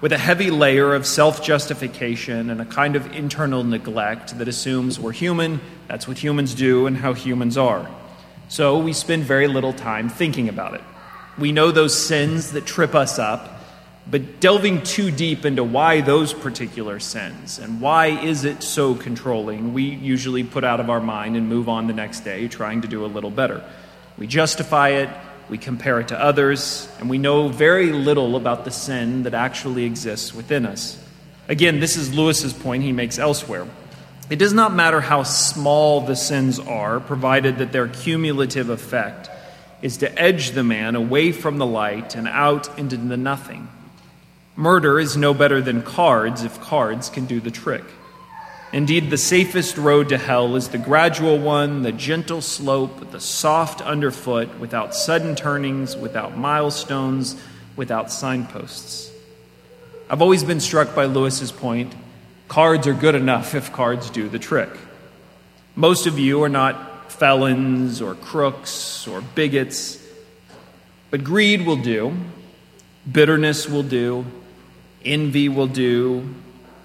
with 0.00 0.12
a 0.12 0.18
heavy 0.18 0.50
layer 0.50 0.94
of 0.94 1.06
self 1.06 1.42
justification 1.42 2.50
and 2.50 2.60
a 2.60 2.64
kind 2.64 2.96
of 2.96 3.14
internal 3.14 3.62
neglect 3.62 4.36
that 4.38 4.48
assumes 4.48 4.98
we're 4.98 5.12
human, 5.12 5.60
that's 5.86 6.08
what 6.08 6.18
humans 6.18 6.54
do, 6.54 6.86
and 6.86 6.96
how 6.96 7.14
humans 7.14 7.56
are. 7.56 7.88
So 8.48 8.78
we 8.78 8.92
spend 8.92 9.24
very 9.24 9.48
little 9.48 9.72
time 9.72 10.08
thinking 10.08 10.48
about 10.48 10.74
it. 10.74 10.82
We 11.38 11.52
know 11.52 11.70
those 11.70 11.96
sins 11.96 12.52
that 12.52 12.66
trip 12.66 12.94
us 12.94 13.18
up, 13.18 13.55
but 14.08 14.40
delving 14.40 14.82
too 14.82 15.10
deep 15.10 15.44
into 15.44 15.64
why 15.64 16.00
those 16.00 16.32
particular 16.32 17.00
sins 17.00 17.58
and 17.58 17.80
why 17.80 18.06
is 18.06 18.44
it 18.44 18.62
so 18.62 18.94
controlling, 18.94 19.72
we 19.72 19.82
usually 19.82 20.44
put 20.44 20.62
out 20.62 20.78
of 20.78 20.88
our 20.88 21.00
mind 21.00 21.36
and 21.36 21.48
move 21.48 21.68
on 21.68 21.88
the 21.88 21.92
next 21.92 22.20
day 22.20 22.46
trying 22.46 22.82
to 22.82 22.88
do 22.88 23.04
a 23.04 23.08
little 23.08 23.32
better. 23.32 23.64
We 24.16 24.28
justify 24.28 24.90
it, 24.90 25.08
we 25.48 25.58
compare 25.58 25.98
it 26.00 26.08
to 26.08 26.20
others, 26.20 26.88
and 27.00 27.10
we 27.10 27.18
know 27.18 27.48
very 27.48 27.92
little 27.92 28.36
about 28.36 28.64
the 28.64 28.70
sin 28.70 29.24
that 29.24 29.34
actually 29.34 29.84
exists 29.84 30.32
within 30.32 30.66
us. 30.66 31.02
Again, 31.48 31.80
this 31.80 31.96
is 31.96 32.14
Lewis's 32.14 32.52
point 32.52 32.84
he 32.84 32.92
makes 32.92 33.18
elsewhere. 33.18 33.66
It 34.30 34.36
does 34.36 34.52
not 34.52 34.74
matter 34.74 35.00
how 35.00 35.22
small 35.22 36.00
the 36.00 36.16
sins 36.16 36.58
are, 36.58 36.98
provided 36.98 37.58
that 37.58 37.72
their 37.72 37.86
cumulative 37.88 38.70
effect 38.70 39.30
is 39.82 39.98
to 39.98 40.20
edge 40.20 40.52
the 40.52 40.64
man 40.64 40.96
away 40.96 41.30
from 41.30 41.58
the 41.58 41.66
light 41.66 42.14
and 42.16 42.26
out 42.26 42.76
into 42.78 42.96
the 42.96 43.16
nothing. 43.16 43.68
Murder 44.56 44.98
is 44.98 45.18
no 45.18 45.34
better 45.34 45.60
than 45.60 45.82
cards 45.82 46.42
if 46.42 46.58
cards 46.60 47.10
can 47.10 47.26
do 47.26 47.40
the 47.40 47.50
trick. 47.50 47.84
Indeed, 48.72 49.10
the 49.10 49.18
safest 49.18 49.76
road 49.76 50.08
to 50.08 50.18
hell 50.18 50.56
is 50.56 50.68
the 50.68 50.78
gradual 50.78 51.38
one, 51.38 51.82
the 51.82 51.92
gentle 51.92 52.40
slope, 52.40 53.10
the 53.12 53.20
soft 53.20 53.80
underfoot, 53.80 54.58
without 54.58 54.94
sudden 54.94 55.36
turnings, 55.36 55.96
without 55.96 56.36
milestones, 56.36 57.36
without 57.76 58.10
signposts. 58.10 59.12
I've 60.08 60.22
always 60.22 60.42
been 60.42 60.60
struck 60.60 60.94
by 60.94 61.04
Lewis's 61.04 61.52
point 61.52 61.94
cards 62.48 62.86
are 62.86 62.94
good 62.94 63.14
enough 63.14 63.54
if 63.54 63.72
cards 63.72 64.08
do 64.08 64.28
the 64.28 64.38
trick. 64.38 64.70
Most 65.74 66.06
of 66.06 66.18
you 66.18 66.42
are 66.42 66.48
not 66.48 67.12
felons 67.12 68.00
or 68.00 68.14
crooks 68.14 69.06
or 69.06 69.20
bigots, 69.20 70.02
but 71.10 71.24
greed 71.24 71.66
will 71.66 71.76
do, 71.76 72.16
bitterness 73.10 73.68
will 73.68 73.82
do, 73.82 74.24
envy 75.06 75.48
will 75.48 75.66
do, 75.66 76.34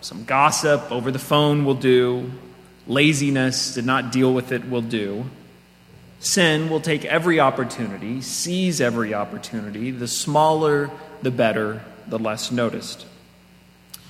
some 0.02 0.24
gossip 0.26 0.92
over 0.92 1.12
the 1.12 1.20
phone 1.20 1.66
will 1.66 1.76
do. 1.76 2.32
Laziness 2.88 3.76
to 3.76 3.82
not 3.82 4.12
deal 4.12 4.34
with 4.34 4.52
it 4.52 4.68
will 4.68 4.82
do. 4.82 5.26
Sin 6.20 6.70
will 6.70 6.82
take 6.82 7.06
every 7.06 7.40
opportunity, 7.40 8.22
seize 8.22 8.82
every 8.82 9.14
opportunity. 9.14 9.92
The 9.92 10.08
smaller, 10.08 10.90
the 11.22 11.32
better, 11.32 11.84
the 12.08 12.20
less 12.20 12.52
noticed. 12.52 13.06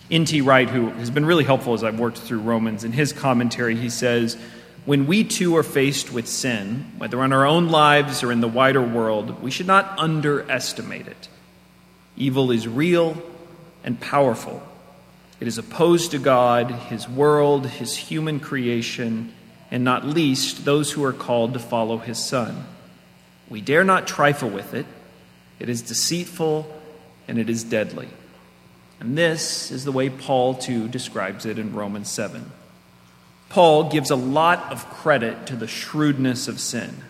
N.T. 0.09 0.41
Wright, 0.41 0.69
who 0.69 0.89
has 0.89 1.09
been 1.09 1.25
really 1.25 1.45
helpful 1.45 1.73
as 1.73 1.83
I've 1.83 1.99
worked 1.99 2.17
through 2.17 2.39
Romans, 2.39 2.83
in 2.83 2.91
his 2.91 3.13
commentary, 3.13 3.75
he 3.75 3.89
says, 3.89 4.37
When 4.85 5.07
we 5.07 5.23
too 5.23 5.55
are 5.55 5.63
faced 5.63 6.11
with 6.11 6.27
sin, 6.27 6.91
whether 6.97 7.23
in 7.23 7.31
our 7.31 7.45
own 7.45 7.69
lives 7.69 8.23
or 8.23 8.31
in 8.31 8.41
the 8.41 8.47
wider 8.47 8.81
world, 8.81 9.41
we 9.41 9.51
should 9.51 9.67
not 9.67 9.97
underestimate 9.97 11.07
it. 11.07 11.29
Evil 12.17 12.51
is 12.51 12.67
real 12.67 13.21
and 13.83 13.99
powerful. 13.99 14.61
It 15.39 15.47
is 15.47 15.57
opposed 15.57 16.11
to 16.11 16.19
God, 16.19 16.71
His 16.71 17.09
world, 17.09 17.65
His 17.67 17.95
human 17.95 18.39
creation, 18.39 19.33
and 19.69 19.83
not 19.83 20.05
least 20.05 20.65
those 20.65 20.91
who 20.91 21.03
are 21.03 21.13
called 21.13 21.53
to 21.53 21.59
follow 21.59 21.97
His 21.97 22.23
Son. 22.23 22.65
We 23.49 23.61
dare 23.61 23.83
not 23.83 24.07
trifle 24.07 24.49
with 24.49 24.73
it. 24.73 24.85
It 25.59 25.69
is 25.69 25.81
deceitful 25.81 26.71
and 27.27 27.37
it 27.37 27.49
is 27.49 27.63
deadly. 27.63 28.09
And 28.99 29.17
this 29.17 29.71
is 29.71 29.83
the 29.83 29.91
way 29.91 30.09
Paul, 30.09 30.53
too, 30.53 30.87
describes 30.87 31.45
it 31.45 31.57
in 31.57 31.73
Romans 31.73 32.09
7. 32.09 32.51
Paul 33.49 33.89
gives 33.89 34.11
a 34.11 34.15
lot 34.15 34.71
of 34.71 34.87
credit 34.89 35.47
to 35.47 35.55
the 35.55 35.67
shrewdness 35.67 36.47
of 36.47 36.59
sin 36.59 37.03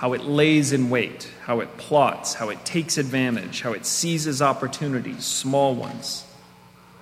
how 0.00 0.14
it 0.14 0.22
lays 0.22 0.72
in 0.72 0.88
wait, 0.88 1.28
how 1.44 1.60
it 1.60 1.76
plots, 1.76 2.32
how 2.32 2.48
it 2.48 2.64
takes 2.64 2.96
advantage, 2.96 3.60
how 3.60 3.74
it 3.74 3.84
seizes 3.84 4.40
opportunities, 4.40 5.26
small 5.26 5.74
ones. 5.74 6.24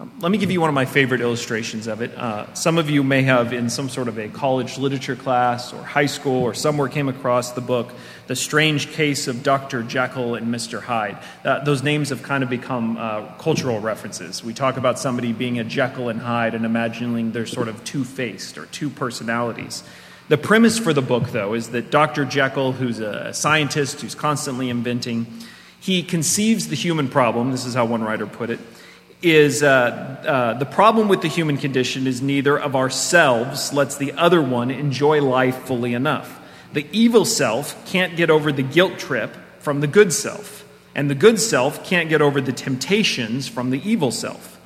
Um, 0.01 0.11
let 0.19 0.33
me 0.33 0.39
give 0.39 0.51
you 0.51 0.61
one 0.61 0.69
of 0.69 0.75
my 0.75 0.85
favorite 0.85 1.21
illustrations 1.21 1.87
of 1.87 2.03
it. 2.03 2.13
Uh, 2.17 2.53
some 2.55 2.77
of 2.77 2.91
you 2.91 3.05
may 3.05 3.23
have, 3.23 3.53
in 3.53 3.71
some 3.71 3.89
sort 3.89 4.09
of 4.09 4.19
a 4.19 4.29
college 4.29 4.79
literature 4.79 5.15
class 5.15 5.73
or 5.73 5.81
high 5.85 6.07
school 6.07 6.43
or 6.43 6.55
somewhere, 6.55 6.89
came 6.89 7.09
across 7.09 7.53
the 7.53 7.61
book, 7.61 7.93
The 8.27 8.35
Strange 8.35 8.91
Case 8.91 9.29
of 9.29 9.45
Dr. 9.45 9.85
Jekyll 9.85 10.35
and 10.35 10.53
Mr. 10.53 10.83
Hyde. 10.83 11.19
Uh, 11.45 11.63
those 11.63 11.85
names 11.85 12.09
have 12.09 12.25
kind 12.25 12.43
of 12.43 12.51
become 12.51 12.97
uh, 12.97 13.27
cultural 13.39 13.79
references. 13.79 14.43
We 14.43 14.55
talk 14.55 14.77
about 14.77 14.99
somebody 14.99 15.33
being 15.33 15.61
a 15.61 15.65
Jekyll 15.65 16.09
and 16.09 16.21
Hyde 16.21 16.57
and 16.57 16.65
imagining 16.65 17.31
they're 17.31 17.47
sort 17.47 17.69
of 17.69 17.85
two 17.85 18.03
faced 18.03 18.59
or 18.59 18.67
two 18.67 18.91
personalities. 18.91 19.85
The 20.29 20.39
premise 20.39 20.79
for 20.79 20.93
the 20.93 21.03
book, 21.03 21.29
though, 21.31 21.55
is 21.55 21.71
that 21.71 21.91
Dr. 21.91 22.25
Jekyll, 22.25 22.73
who's 22.73 23.01
a 23.01 23.33
scientist 23.33 24.03
who's 24.03 24.15
constantly 24.15 24.69
inventing, 24.69 25.27
he 25.81 26.03
conceives 26.03 26.69
the 26.69 26.77
human 26.77 27.09
problem. 27.09 27.51
This 27.51 27.65
is 27.65 27.75
how 27.75 27.87
one 27.87 28.03
writer 28.03 28.27
put 28.27 28.51
it 28.51 28.61
is 29.21 29.63
uh, 29.63 29.67
uh, 29.67 30.55
the 30.59 30.67
problem 30.67 31.09
with 31.09 31.23
the 31.23 31.29
human 31.29 31.57
condition 31.57 32.07
is 32.07 32.23
neither 32.23 32.59
of 32.59 32.77
ourselves 32.77 33.73
lets 33.73 33.97
the 33.97 34.13
other 34.13 34.41
one 34.41 34.71
enjoy 34.71 35.21
life 35.21 35.57
fully 35.65 35.93
enough. 35.93 36.39
The 36.73 36.87
evil 36.93 37.25
self 37.25 37.85
can't 37.87 38.17
get 38.17 38.31
over 38.31 38.53
the 38.53 38.63
guilt 38.63 38.99
trip 38.99 39.35
from 39.59 39.81
the 39.81 39.87
good 39.87 40.13
self, 40.13 40.65
and 40.95 41.11
the 41.11 41.15
good 41.15 41.41
self 41.41 41.85
can't 41.85 42.09
get 42.09 42.23
over 42.23 42.41
the 42.41 42.53
temptations 42.53 43.49
from 43.49 43.71
the 43.71 43.83
evil 43.89 44.11
self. 44.11 44.58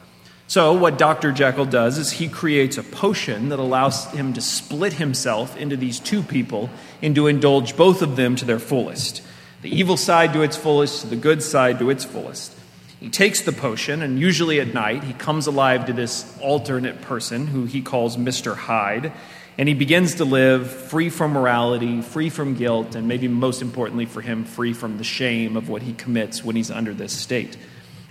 So, 0.53 0.75
what 0.75 0.99
Dr. 0.99 1.33
Jekyll 1.33 1.65
does 1.65 1.97
is 1.97 2.11
he 2.11 2.29
creates 2.29 2.77
a 2.77 2.83
potion 2.83 3.49
that 3.49 3.59
allows 3.59 4.05
him 4.09 4.35
to 4.35 4.43
split 4.43 4.93
himself 4.93 5.57
into 5.57 5.79
these 5.79 5.99
two 5.99 6.23
people 6.23 6.69
and 7.01 7.15
to 7.15 7.27
indulge 7.27 7.75
both 7.75 8.03
of 8.03 8.17
them 8.17 8.37
to 8.37 8.45
their 8.45 8.59
fullest. 8.59 9.23
The 9.63 9.75
evil 9.75 9.97
side 9.97 10.35
to 10.35 10.43
its 10.43 10.55
fullest, 10.55 11.09
the 11.09 11.17
good 11.17 11.43
side 11.43 11.79
to 11.79 11.89
its 11.89 12.05
fullest. 12.05 12.55
He 13.01 13.09
takes 13.09 13.41
the 13.41 13.53
potion, 13.53 14.03
and 14.03 14.21
usually 14.21 14.61
at 14.61 14.75
night, 14.75 15.05
he 15.05 15.15
comes 15.15 15.47
alive 15.47 15.87
to 15.87 15.95
this 15.95 16.39
alternate 16.43 17.01
person 17.01 17.47
who 17.47 17.65
he 17.65 17.81
calls 17.81 18.19
Mr. 18.19 18.55
Hyde, 18.55 19.11
and 19.57 19.71
he 19.71 19.75
begins 19.75 20.17
to 20.17 20.27
live 20.27 20.71
free 20.71 21.09
from 21.09 21.33
morality, 21.33 22.03
free 22.03 22.29
from 22.29 22.57
guilt, 22.57 22.95
and 22.95 23.09
maybe 23.09 23.27
most 23.27 23.63
importantly 23.63 24.05
for 24.05 24.21
him, 24.21 24.45
free 24.45 24.75
from 24.75 24.99
the 24.99 25.05
shame 25.05 25.57
of 25.57 25.71
what 25.71 25.81
he 25.81 25.95
commits 25.95 26.45
when 26.45 26.57
he's 26.57 26.71
under 26.71 26.93
this 26.93 27.15
state. 27.15 27.57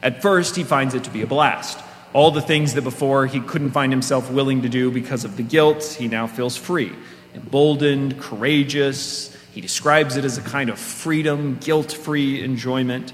At 0.02 0.24
first, 0.24 0.56
he 0.56 0.64
finds 0.64 0.96
it 0.96 1.04
to 1.04 1.12
be 1.12 1.22
a 1.22 1.28
blast. 1.28 1.78
All 2.14 2.32
the 2.32 2.42
things 2.42 2.74
that 2.74 2.82
before 2.82 3.26
he 3.26 3.40
couldn't 3.40 3.72
find 3.72 3.94
himself 3.94 4.30
willing 4.30 4.64
to 4.64 4.70
do 4.70 4.92
because 4.92 5.24
of 5.24 5.38
the 5.38 5.44
guilt, 5.44 5.84
he 5.98 6.10
now 6.10 6.28
feels 6.28 6.58
free, 6.58 6.92
emboldened, 7.34 8.20
courageous. 8.20 9.36
He 9.54 9.62
describes 9.62 10.18
it 10.18 10.26
as 10.26 10.38
a 10.38 10.42
kind 10.42 10.70
of 10.70 10.78
freedom, 10.78 11.58
guilt 11.62 11.94
free 11.94 12.44
enjoyment. 12.44 13.14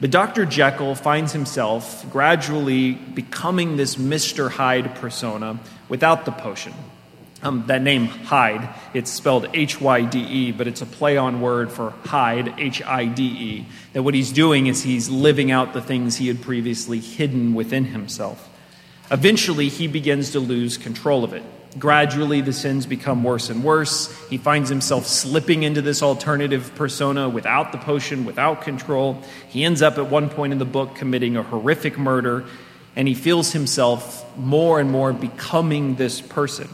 But 0.00 0.10
Dr. 0.10 0.46
Jekyll 0.46 0.94
finds 0.94 1.32
himself 1.32 2.08
gradually 2.10 2.92
becoming 2.92 3.76
this 3.76 3.96
Mr. 3.96 4.50
Hyde 4.50 4.94
persona 4.96 5.58
without 5.88 6.24
the 6.24 6.32
potion. 6.32 6.74
Um, 7.44 7.64
that 7.66 7.82
name, 7.82 8.06
Hyde, 8.06 8.68
it's 8.94 9.10
spelled 9.10 9.48
H 9.52 9.80
Y 9.80 10.04
D 10.04 10.20
E, 10.20 10.52
but 10.52 10.68
it's 10.68 10.80
a 10.80 10.86
play 10.86 11.16
on 11.16 11.40
word 11.40 11.72
for 11.72 11.90
hide, 12.04 12.54
H 12.56 12.80
I 12.84 13.06
D 13.06 13.24
E. 13.24 13.66
That 13.94 14.04
what 14.04 14.14
he's 14.14 14.30
doing 14.30 14.68
is 14.68 14.84
he's 14.84 15.08
living 15.08 15.50
out 15.50 15.72
the 15.72 15.82
things 15.82 16.16
he 16.16 16.28
had 16.28 16.40
previously 16.40 17.00
hidden 17.00 17.54
within 17.54 17.86
himself. 17.86 18.48
Eventually, 19.10 19.68
he 19.68 19.88
begins 19.88 20.30
to 20.30 20.40
lose 20.40 20.78
control 20.78 21.24
of 21.24 21.32
it. 21.32 21.42
Gradually, 21.78 22.42
the 22.42 22.52
sins 22.52 22.86
become 22.86 23.24
worse 23.24 23.50
and 23.50 23.64
worse. 23.64 24.14
He 24.28 24.38
finds 24.38 24.68
himself 24.68 25.06
slipping 25.06 25.64
into 25.64 25.82
this 25.82 26.00
alternative 26.00 26.72
persona 26.76 27.28
without 27.28 27.72
the 27.72 27.78
potion, 27.78 28.24
without 28.24 28.62
control. 28.62 29.20
He 29.48 29.64
ends 29.64 29.82
up 29.82 29.98
at 29.98 30.08
one 30.08 30.28
point 30.28 30.52
in 30.52 30.60
the 30.60 30.64
book 30.64 30.94
committing 30.94 31.36
a 31.36 31.42
horrific 31.42 31.98
murder, 31.98 32.44
and 32.94 33.08
he 33.08 33.14
feels 33.14 33.52
himself 33.52 34.24
more 34.36 34.78
and 34.78 34.92
more 34.92 35.12
becoming 35.12 35.96
this 35.96 36.20
person. 36.20 36.68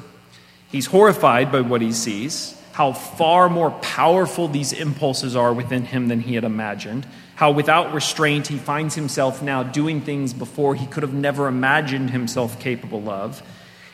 He's 0.70 0.86
horrified 0.86 1.50
by 1.50 1.62
what 1.62 1.80
he 1.80 1.92
sees, 1.92 2.60
how 2.72 2.92
far 2.92 3.48
more 3.48 3.70
powerful 3.70 4.48
these 4.48 4.72
impulses 4.72 5.34
are 5.34 5.52
within 5.52 5.84
him 5.84 6.08
than 6.08 6.20
he 6.20 6.34
had 6.34 6.44
imagined, 6.44 7.06
how 7.36 7.50
without 7.50 7.94
restraint 7.94 8.48
he 8.48 8.58
finds 8.58 8.94
himself 8.94 9.42
now 9.42 9.62
doing 9.62 10.00
things 10.00 10.32
before 10.32 10.74
he 10.74 10.86
could 10.86 11.02
have 11.02 11.14
never 11.14 11.48
imagined 11.48 12.10
himself 12.10 12.60
capable 12.60 13.08
of 13.08 13.42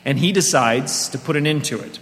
and 0.04 0.18
he 0.18 0.32
decides 0.32 1.08
to 1.08 1.18
put 1.18 1.36
an 1.36 1.46
end 1.46 1.64
to 1.64 1.80
it. 1.80 1.98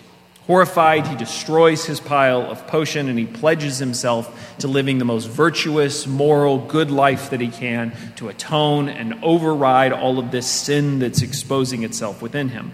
Horrified, 0.47 1.07
he 1.07 1.15
destroys 1.15 1.85
his 1.85 2.01
pile 2.01 2.51
of 2.51 2.67
potion 2.67 3.09
and 3.09 3.17
he 3.17 3.27
pledges 3.27 3.79
himself 3.79 4.57
to 4.59 4.67
living 4.67 4.99
the 4.99 5.05
most 5.05 5.27
virtuous, 5.27 6.05
moral, 6.05 6.59
good 6.59 6.91
life 6.91 7.31
that 7.31 7.41
he 7.41 7.47
can 7.47 7.93
to 8.17 8.29
atone 8.29 8.89
and 8.89 9.23
override 9.23 9.93
all 9.93 10.19
of 10.19 10.33
this 10.33 10.49
sin 10.49 10.99
that's 10.99 11.23
exposing 11.23 11.85
itself 11.85 12.21
within 12.21 12.49
him. 12.49 12.73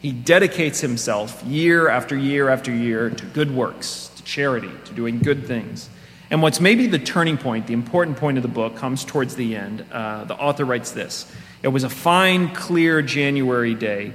He 0.00 0.12
dedicates 0.12 0.80
himself 0.80 1.42
year 1.44 1.88
after 1.88 2.16
year 2.16 2.48
after 2.48 2.72
year 2.72 3.10
to 3.10 3.24
good 3.26 3.54
works, 3.54 4.10
to 4.16 4.22
charity, 4.24 4.70
to 4.84 4.94
doing 4.94 5.18
good 5.18 5.46
things. 5.46 5.88
And 6.30 6.42
what's 6.42 6.60
maybe 6.60 6.86
the 6.86 6.98
turning 6.98 7.38
point, 7.38 7.66
the 7.66 7.72
important 7.72 8.16
point 8.16 8.36
of 8.36 8.42
the 8.42 8.48
book, 8.48 8.76
comes 8.76 9.04
towards 9.04 9.36
the 9.36 9.56
end. 9.56 9.84
Uh, 9.92 10.24
the 10.24 10.34
author 10.34 10.64
writes 10.64 10.92
this 10.92 11.30
It 11.62 11.68
was 11.68 11.84
a 11.84 11.90
fine, 11.90 12.54
clear 12.54 13.02
January 13.02 13.74
day 13.74 14.12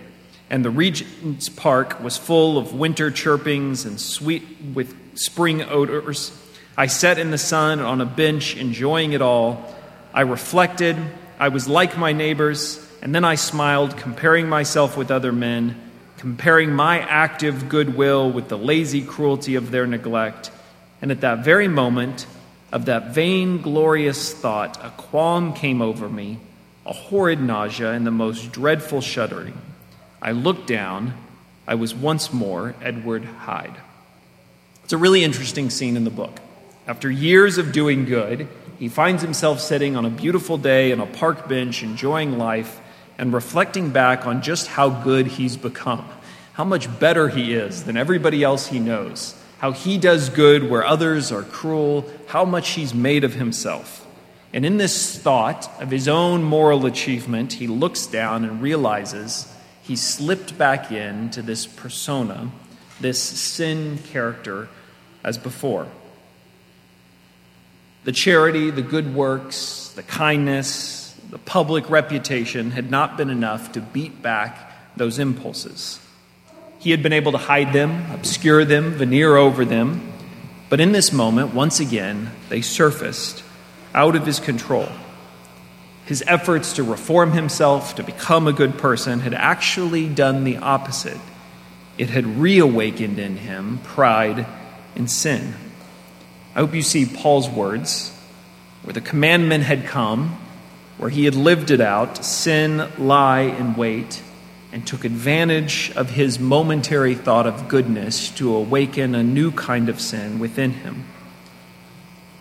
and 0.51 0.65
the 0.65 0.69
Regent's 0.69 1.47
Park 1.47 2.03
was 2.03 2.17
full 2.17 2.57
of 2.57 2.73
winter 2.73 3.09
chirpings 3.09 3.85
and 3.85 3.99
sweet 3.99 4.43
with 4.73 4.93
spring 5.17 5.63
odors. 5.63 6.37
I 6.77 6.87
sat 6.87 7.17
in 7.17 7.31
the 7.31 7.37
sun 7.37 7.79
on 7.79 8.01
a 8.01 8.05
bench, 8.05 8.57
enjoying 8.57 9.13
it 9.13 9.21
all. 9.21 9.73
I 10.13 10.21
reflected. 10.21 10.97
I 11.39 11.47
was 11.47 11.69
like 11.69 11.97
my 11.97 12.11
neighbors, 12.11 12.85
and 13.01 13.15
then 13.15 13.25
I 13.25 13.35
smiled, 13.35 13.97
comparing 13.97 14.47
myself 14.47 14.95
with 14.95 15.09
other 15.09 15.31
men, 15.31 15.79
comparing 16.17 16.71
my 16.71 16.99
active 16.99 17.67
goodwill 17.67 18.31
with 18.31 18.47
the 18.47 18.57
lazy 18.57 19.01
cruelty 19.01 19.55
of 19.55 19.71
their 19.71 19.87
neglect. 19.87 20.51
And 21.01 21.11
at 21.11 21.21
that 21.21 21.43
very 21.43 21.67
moment 21.67 22.27
of 22.71 22.85
that 22.85 23.13
vain, 23.13 23.61
glorious 23.61 24.33
thought, 24.33 24.77
a 24.85 24.91
qualm 24.91 25.53
came 25.53 25.81
over 25.81 26.07
me, 26.07 26.39
a 26.85 26.93
horrid 26.93 27.41
nausea, 27.41 27.91
and 27.91 28.05
the 28.05 28.11
most 28.11 28.51
dreadful 28.51 29.01
shuddering. 29.01 29.59
I 30.21 30.31
looked 30.31 30.67
down. 30.67 31.15
I 31.67 31.75
was 31.75 31.95
once 31.95 32.31
more 32.31 32.75
Edward 32.81 33.23
Hyde. 33.23 33.75
It's 34.83 34.93
a 34.93 34.97
really 34.97 35.23
interesting 35.23 35.69
scene 35.69 35.97
in 35.97 36.03
the 36.03 36.11
book. 36.11 36.39
After 36.85 37.09
years 37.09 37.57
of 37.57 37.71
doing 37.71 38.05
good, 38.05 38.47
he 38.77 38.89
finds 38.89 39.21
himself 39.21 39.59
sitting 39.59 39.95
on 39.95 40.05
a 40.05 40.09
beautiful 40.09 40.57
day 40.57 40.91
on 40.91 40.99
a 40.99 41.05
park 41.05 41.47
bench, 41.47 41.81
enjoying 41.81 42.37
life, 42.37 42.80
and 43.21 43.31
reflecting 43.31 43.91
back 43.91 44.25
on 44.25 44.41
just 44.41 44.65
how 44.65 44.89
good 44.89 45.27
he's 45.27 45.55
become, 45.55 46.03
how 46.53 46.63
much 46.63 46.99
better 46.99 47.29
he 47.29 47.53
is 47.53 47.83
than 47.83 47.95
everybody 47.95 48.43
else 48.43 48.65
he 48.65 48.79
knows, 48.79 49.39
how 49.59 49.71
he 49.71 49.99
does 49.99 50.29
good 50.29 50.67
where 50.67 50.83
others 50.83 51.31
are 51.31 51.43
cruel, 51.43 52.03
how 52.25 52.43
much 52.43 52.71
he's 52.71 52.95
made 52.95 53.23
of 53.23 53.35
himself. 53.35 54.07
And 54.51 54.65
in 54.65 54.77
this 54.77 55.19
thought 55.19 55.69
of 55.79 55.91
his 55.91 56.07
own 56.07 56.43
moral 56.43 56.87
achievement, 56.87 57.53
he 57.53 57.67
looks 57.67 58.07
down 58.07 58.43
and 58.43 58.59
realizes 58.59 59.47
he 59.83 59.95
slipped 59.95 60.57
back 60.57 60.91
into 60.91 61.43
this 61.43 61.67
persona, 61.67 62.49
this 62.99 63.21
sin 63.21 63.99
character, 64.11 64.67
as 65.23 65.37
before. 65.37 65.87
The 68.03 68.13
charity, 68.13 68.71
the 68.71 68.81
good 68.81 69.13
works, 69.13 69.93
the 69.95 70.01
kindness, 70.01 71.00
the 71.31 71.39
public 71.39 71.89
reputation 71.89 72.71
had 72.71 72.91
not 72.91 73.17
been 73.17 73.29
enough 73.29 73.71
to 73.71 73.81
beat 73.81 74.21
back 74.21 74.71
those 74.97 75.17
impulses. 75.17 75.99
He 76.79 76.91
had 76.91 77.01
been 77.01 77.13
able 77.13 77.31
to 77.31 77.37
hide 77.37 77.73
them, 77.73 78.11
obscure 78.11 78.65
them, 78.65 78.91
veneer 78.91 79.37
over 79.37 79.63
them, 79.63 80.11
but 80.69 80.79
in 80.81 80.91
this 80.91 81.13
moment, 81.13 81.53
once 81.53 81.79
again, 81.79 82.31
they 82.49 82.61
surfaced 82.61 83.43
out 83.93 84.15
of 84.15 84.25
his 84.25 84.39
control. 84.39 84.89
His 86.05 86.23
efforts 86.27 86.73
to 86.73 86.83
reform 86.83 87.31
himself, 87.31 87.95
to 87.95 88.03
become 88.03 88.47
a 88.47 88.53
good 88.53 88.77
person, 88.77 89.21
had 89.21 89.33
actually 89.33 90.09
done 90.09 90.43
the 90.43 90.57
opposite. 90.57 91.19
It 91.97 92.09
had 92.09 92.25
reawakened 92.25 93.19
in 93.19 93.37
him 93.37 93.79
pride 93.83 94.45
and 94.95 95.09
sin. 95.09 95.53
I 96.55 96.59
hope 96.59 96.73
you 96.73 96.81
see 96.81 97.05
Paul's 97.05 97.49
words 97.49 98.17
where 98.83 98.93
the 98.93 99.01
commandment 99.01 99.63
had 99.63 99.85
come, 99.85 100.37
where 101.01 101.09
he 101.09 101.25
had 101.25 101.33
lived 101.33 101.71
it 101.71 101.81
out 101.81 102.23
sin, 102.23 102.87
lie, 102.99 103.39
and 103.39 103.75
wait, 103.75 104.21
and 104.71 104.85
took 104.85 105.03
advantage 105.03 105.91
of 105.95 106.11
his 106.11 106.39
momentary 106.39 107.15
thought 107.15 107.47
of 107.47 107.67
goodness 107.67 108.29
to 108.29 108.53
awaken 108.53 109.15
a 109.15 109.23
new 109.23 109.51
kind 109.51 109.89
of 109.89 109.99
sin 109.99 110.37
within 110.37 110.69
him. 110.69 111.03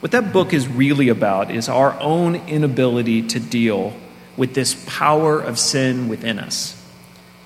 What 0.00 0.12
that 0.12 0.34
book 0.34 0.52
is 0.52 0.68
really 0.68 1.08
about 1.08 1.50
is 1.50 1.70
our 1.70 1.98
own 2.00 2.34
inability 2.48 3.22
to 3.28 3.40
deal 3.40 3.94
with 4.36 4.52
this 4.52 4.74
power 4.86 5.40
of 5.40 5.58
sin 5.58 6.10
within 6.10 6.38
us. 6.38 6.76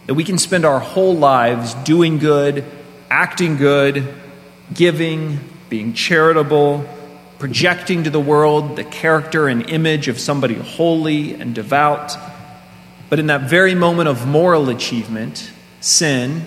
That 0.06 0.14
we 0.14 0.24
can 0.24 0.36
spend 0.36 0.64
our 0.64 0.80
whole 0.80 1.14
lives 1.14 1.74
doing 1.74 2.18
good, 2.18 2.64
acting 3.08 3.56
good, 3.56 4.12
giving, 4.74 5.38
being 5.68 5.92
charitable, 5.92 6.88
projecting 7.38 8.04
to 8.04 8.10
the 8.10 8.20
world 8.20 8.76
the 8.76 8.84
character 8.84 9.48
and 9.48 9.68
image 9.68 10.08
of 10.08 10.18
somebody 10.18 10.54
holy 10.54 11.34
and 11.34 11.54
devout. 11.54 12.16
But 13.10 13.18
in 13.18 13.26
that 13.26 13.42
very 13.42 13.74
moment 13.74 14.08
of 14.08 14.26
moral 14.26 14.70
achievement, 14.70 15.50
sin, 15.80 16.46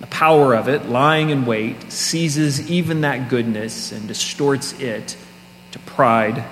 the 0.00 0.06
power 0.06 0.54
of 0.54 0.68
it, 0.68 0.86
lying 0.86 1.30
in 1.30 1.44
wait, 1.44 1.90
seizes 1.90 2.70
even 2.70 3.00
that 3.00 3.28
goodness 3.28 3.90
and 3.90 4.06
distorts 4.06 4.78
it 4.80 5.16
to 5.72 5.78
pride, 5.80 6.44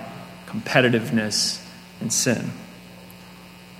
competitiveness, 0.46 1.62
and 2.00 2.12
sin. 2.12 2.50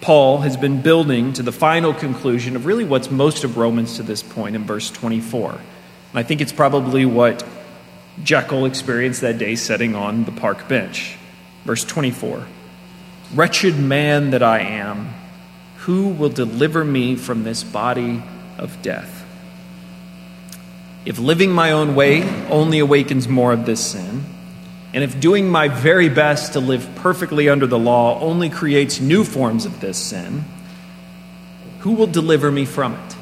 Paul 0.01 0.39
has 0.39 0.57
been 0.57 0.83
building 0.83 1.33
to 1.33 1.43
the 1.43 1.53
final 1.53 1.93
conclusion 1.93 2.55
of 2.55 2.67
really 2.67 2.85
what's 2.85 3.11
most 3.11 3.45
of 3.45 3.57
Romans 3.57 3.97
to 3.97 4.03
this 4.03 4.23
point 4.23 4.55
in 4.55 4.65
verse 4.65 4.91
24. 4.91 5.51
And 5.53 5.61
I 6.15 6.23
think 6.23 6.41
it's 6.41 6.53
probably 6.53 7.05
what 7.07 7.45
Jekyll 8.23 8.65
experienced 8.65 9.21
that 9.21 9.39
day 9.39 9.57
sitting 9.57 9.95
on 9.95 10.25
the 10.25 10.33
park 10.33 10.69
bench. 10.69 11.17
Verse 11.65 11.85
24 11.85 12.47
Wretched 13.35 13.79
man 13.79 14.31
that 14.31 14.43
I 14.43 14.61
am, 14.61 15.13
who 15.79 16.09
will 16.09 16.29
deliver 16.29 16.85
me 16.85 17.17
from 17.17 17.45
this 17.45 17.65
body 17.65 18.23
of 18.57 18.81
death? 18.83 19.25
If 21.05 21.19
living 21.19 21.53
my 21.53 21.73
own 21.73 21.95
way 21.95 22.23
only 22.49 22.79
awakens 22.79 23.29
more 23.29 23.53
of 23.53 23.67
this 23.67 23.85
sin, 23.85 24.25
and 24.95 25.05
if 25.05 25.21
doing 25.21 25.49
my 25.49 25.69
very 25.69 26.09
best 26.09 26.55
to 26.55 26.61
live 26.61 26.89
perfectly 26.97 27.49
under 27.49 27.67
the 27.67 27.79
law 27.79 28.19
only 28.21 28.49
creates 28.49 29.01
new 29.01 29.25
forms 29.25 29.67
of 29.67 29.81
this 29.81 29.99
sin, 29.99 30.45
who 31.81 31.93
will 31.93 32.07
deliver 32.07 32.51
me 32.51 32.65
from 32.65 32.95
it? 32.95 33.16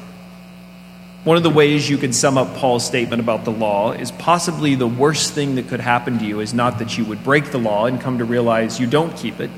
One 1.25 1.35
of 1.35 1.43
the 1.43 1.49
ways 1.49 1.89
you 1.89 1.97
could 1.97 2.15
sum 2.15 2.37
up 2.37 2.55
Paul's 2.55 2.85
statement 2.85 3.19
about 3.19 3.43
the 3.43 3.51
law 3.51 3.91
is 3.91 4.11
possibly 4.11 4.75
the 4.75 4.87
worst 4.87 5.33
thing 5.33 5.55
that 5.55 5.67
could 5.67 5.81
happen 5.81 6.19
to 6.19 6.25
you 6.25 6.39
is 6.39 6.53
not 6.53 6.79
that 6.79 6.97
you 6.97 7.03
would 7.03 7.23
break 7.23 7.51
the 7.51 7.57
law 7.57 7.87
and 7.87 7.99
come 7.99 8.19
to 8.19 8.25
realize 8.25 8.79
you 8.79 8.87
don't 8.87 9.17
keep 9.17 9.39
it, 9.41 9.49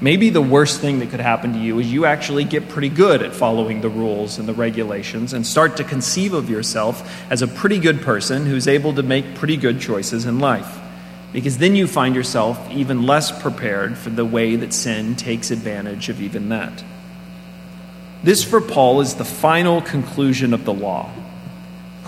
Maybe 0.00 0.28
the 0.28 0.42
worst 0.42 0.82
thing 0.82 0.98
that 0.98 1.08
could 1.08 1.20
happen 1.20 1.54
to 1.54 1.58
you 1.58 1.78
is 1.78 1.90
you 1.90 2.04
actually 2.04 2.44
get 2.44 2.68
pretty 2.68 2.90
good 2.90 3.22
at 3.22 3.34
following 3.34 3.80
the 3.80 3.88
rules 3.88 4.38
and 4.38 4.46
the 4.46 4.52
regulations 4.52 5.32
and 5.32 5.46
start 5.46 5.78
to 5.78 5.84
conceive 5.84 6.34
of 6.34 6.50
yourself 6.50 7.30
as 7.30 7.40
a 7.40 7.48
pretty 7.48 7.78
good 7.78 8.02
person 8.02 8.44
who's 8.44 8.68
able 8.68 8.92
to 8.94 9.02
make 9.02 9.34
pretty 9.36 9.56
good 9.56 9.80
choices 9.80 10.26
in 10.26 10.38
life. 10.38 10.78
Because 11.32 11.56
then 11.56 11.74
you 11.74 11.86
find 11.86 12.14
yourself 12.14 12.70
even 12.70 13.06
less 13.06 13.32
prepared 13.40 13.96
for 13.96 14.10
the 14.10 14.24
way 14.24 14.56
that 14.56 14.74
sin 14.74 15.16
takes 15.16 15.50
advantage 15.50 16.10
of 16.10 16.20
even 16.20 16.50
that. 16.50 16.84
This, 18.26 18.42
for 18.42 18.60
Paul, 18.60 19.02
is 19.02 19.14
the 19.14 19.24
final 19.24 19.80
conclusion 19.80 20.52
of 20.52 20.64
the 20.64 20.74
law. 20.74 21.12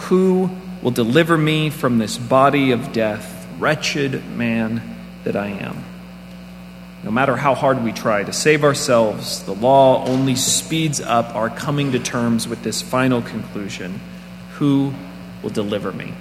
Who 0.09 0.51
will 0.83 0.91
deliver 0.91 1.39
me 1.39 1.71
from 1.71 1.99
this 1.99 2.19
body 2.19 2.73
of 2.73 2.93
death, 2.93 3.47
wretched 3.61 4.27
man 4.31 4.83
that 5.23 5.37
I 5.37 5.47
am? 5.47 5.85
No 7.05 7.13
matter 7.13 7.37
how 7.37 7.55
hard 7.55 7.85
we 7.85 7.93
try 7.93 8.25
to 8.25 8.33
save 8.33 8.65
ourselves, 8.65 9.45
the 9.45 9.55
law 9.55 10.05
only 10.07 10.35
speeds 10.35 11.01
up 11.01 11.37
our 11.37 11.51
coming 11.51 11.93
to 11.93 12.01
terms 12.01 12.49
with 12.49 12.65
this 12.65 12.83
final 12.83 13.23
conclusion 13.23 14.01
Who 14.55 14.93
will 15.41 15.51
deliver 15.51 15.93
me? 15.93 16.15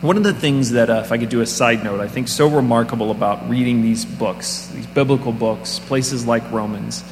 One 0.00 0.16
of 0.16 0.24
the 0.24 0.34
things 0.34 0.72
that, 0.72 0.90
uh, 0.90 1.02
if 1.04 1.12
I 1.12 1.18
could 1.18 1.28
do 1.28 1.40
a 1.40 1.46
side 1.46 1.84
note, 1.84 2.00
I 2.00 2.08
think 2.08 2.26
so 2.26 2.48
remarkable 2.48 3.12
about 3.12 3.48
reading 3.48 3.82
these 3.82 4.04
books, 4.04 4.66
these 4.74 4.88
biblical 4.88 5.30
books, 5.30 5.78
places 5.78 6.26
like 6.26 6.50
Romans, 6.50 7.04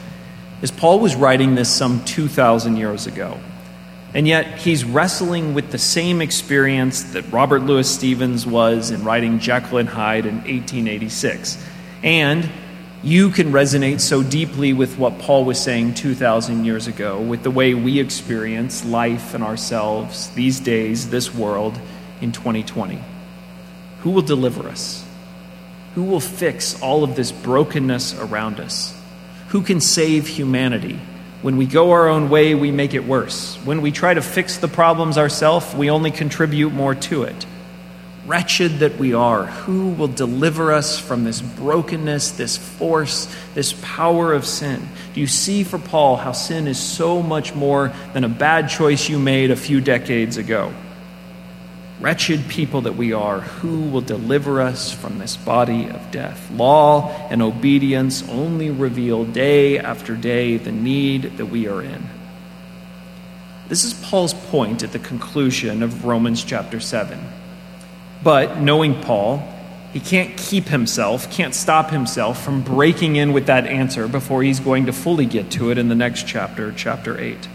is 0.63 0.71
Paul 0.71 1.01
was 1.01 1.15
writing 1.15 1.55
this 1.55 1.69
some 1.69 2.05
2,000 2.05 2.77
years 2.77 3.07
ago. 3.07 3.39
And 4.15 4.29
yet, 4.29 4.59
he's 4.59 4.85
wrestling 4.85 5.55
with 5.55 5.73
the 5.73 5.79
same 5.79 6.23
experience 6.23 7.03
that 7.15 7.33
Robert 7.33 7.63
Louis 7.63 7.91
Stevenson 7.91 8.53
was 8.53 8.93
in 8.93 9.03
writing 9.03 9.41
Jekyll 9.41 9.79
and 9.79 9.89
Hyde 9.89 10.25
in 10.25 10.37
1886. 10.37 11.63
And 12.05 12.49
you 13.03 13.31
can 13.31 13.51
resonate 13.51 14.01
so 14.01 14.23
deeply 14.23 14.73
with 14.73 14.99
what 14.99 15.19
Paul 15.19 15.45
was 15.45 15.61
saying 15.61 15.95
2,000 15.95 16.65
years 16.65 16.87
ago, 16.87 17.21
with 17.21 17.43
the 17.43 17.51
way 17.51 17.75
we 17.75 17.99
experience 17.99 18.85
life 18.85 19.35
and 19.35 19.43
ourselves 19.43 20.31
these 20.31 20.61
days, 20.61 21.11
this 21.11 21.35
world 21.35 21.79
in 22.21 22.31
2020. 22.31 22.99
Who 24.01 24.11
will 24.11 24.23
deliver 24.23 24.69
us? 24.69 25.05
Who 25.97 26.05
will 26.05 26.21
fix 26.21 26.81
all 26.81 27.05
of 27.05 27.17
this 27.17 27.33
brokenness 27.33 28.15
around 28.15 28.61
us? 28.61 28.99
Who 29.55 29.63
can 29.63 29.81
save 29.81 30.27
humanity? 30.27 30.99
When 31.41 31.57
we 31.57 31.67
go 31.67 31.93
our 31.93 32.09
own 32.09 32.29
way, 32.29 32.57
we 32.57 32.73
make 32.73 32.93
it 32.93 33.05
worse. 33.05 33.55
When 33.59 33.83
we 33.83 33.93
try 33.93 34.13
to 34.13 34.21
fix 34.21 34.57
the 34.57 34.67
problems 34.67 35.17
ourselves, 35.17 35.73
we 35.77 35.91
only 35.91 36.11
contribute 36.11 36.71
more 36.71 36.97
to 36.97 37.23
it. 37.23 37.47
Wretched 38.27 38.81
that 38.81 38.99
we 38.99 39.15
are, 39.15 39.47
who 39.47 39.91
will 39.91 40.09
deliver 40.09 40.73
us 40.73 40.99
from 40.99 41.23
this 41.23 41.41
brokenness, 41.41 42.33
this 42.33 42.57
force, 42.57 43.33
this 43.55 43.75
power 43.81 44.33
of 44.33 44.45
sin? 44.45 44.89
Do 45.15 45.21
you 45.21 45.29
see 45.29 45.63
for 45.63 45.79
Paul 45.79 46.17
how 46.17 46.33
sin 46.33 46.67
is 46.67 46.81
so 46.81 47.23
much 47.23 47.55
more 47.55 47.93
than 48.13 48.25
a 48.25 48.29
bad 48.29 48.69
choice 48.69 49.09
you 49.09 49.21
made 49.21 49.53
a 49.53 49.57
few 49.57 49.81
decades 49.81 50.37
ago? 50.37 50.75
Wretched 52.01 52.49
people 52.49 52.81
that 52.83 52.97
we 52.97 53.13
are, 53.13 53.41
who 53.41 53.83
will 53.83 54.01
deliver 54.01 54.61
us 54.61 54.93
from 54.93 55.19
this 55.19 55.37
body 55.37 55.89
of 55.89 56.11
death? 56.11 56.51
Law 56.51 57.11
and 57.31 57.41
obedience 57.41 58.29
only 58.29 58.71
reveal 58.71 59.25
day 59.25 59.79
after 59.79 60.17
day 60.17 60.57
the 60.57 60.73
need 60.73 61.37
that 61.37 61.47
we 61.47 61.69
are 61.69 61.83
in. 61.83 62.09
This 63.69 63.85
is 63.85 63.95
Paul's 63.95 64.35
point 64.35 64.83
at 64.83 64.93
the 64.93 64.99
conclusion 64.99 65.83
of 65.83 66.05
Romans 66.05 66.43
chapter 66.43 66.81
7. 66.81 67.19
But 68.23 68.59
knowing 68.61 69.01
Paul, 69.01 69.43
he 69.93 70.01
can't 70.01 70.37
keep 70.37 70.67
himself, 70.67 71.31
can't 71.31 71.55
stop 71.55 71.91
himself 71.91 72.43
from 72.43 72.63
breaking 72.63 73.15
in 73.15 73.33
with 73.33 73.47
that 73.47 73.67
answer 73.67 74.09
before 74.09 74.43
he's 74.43 74.59
going 74.59 74.87
to 74.87 74.93
fully 74.93 75.27
get 75.27 75.53
to 75.53 75.71
it 75.71 75.79
in 75.79 75.89
the 75.89 75.95
next 75.95 76.27
chapter, 76.27 76.73
chapter 76.73 77.19
8. 77.19 77.49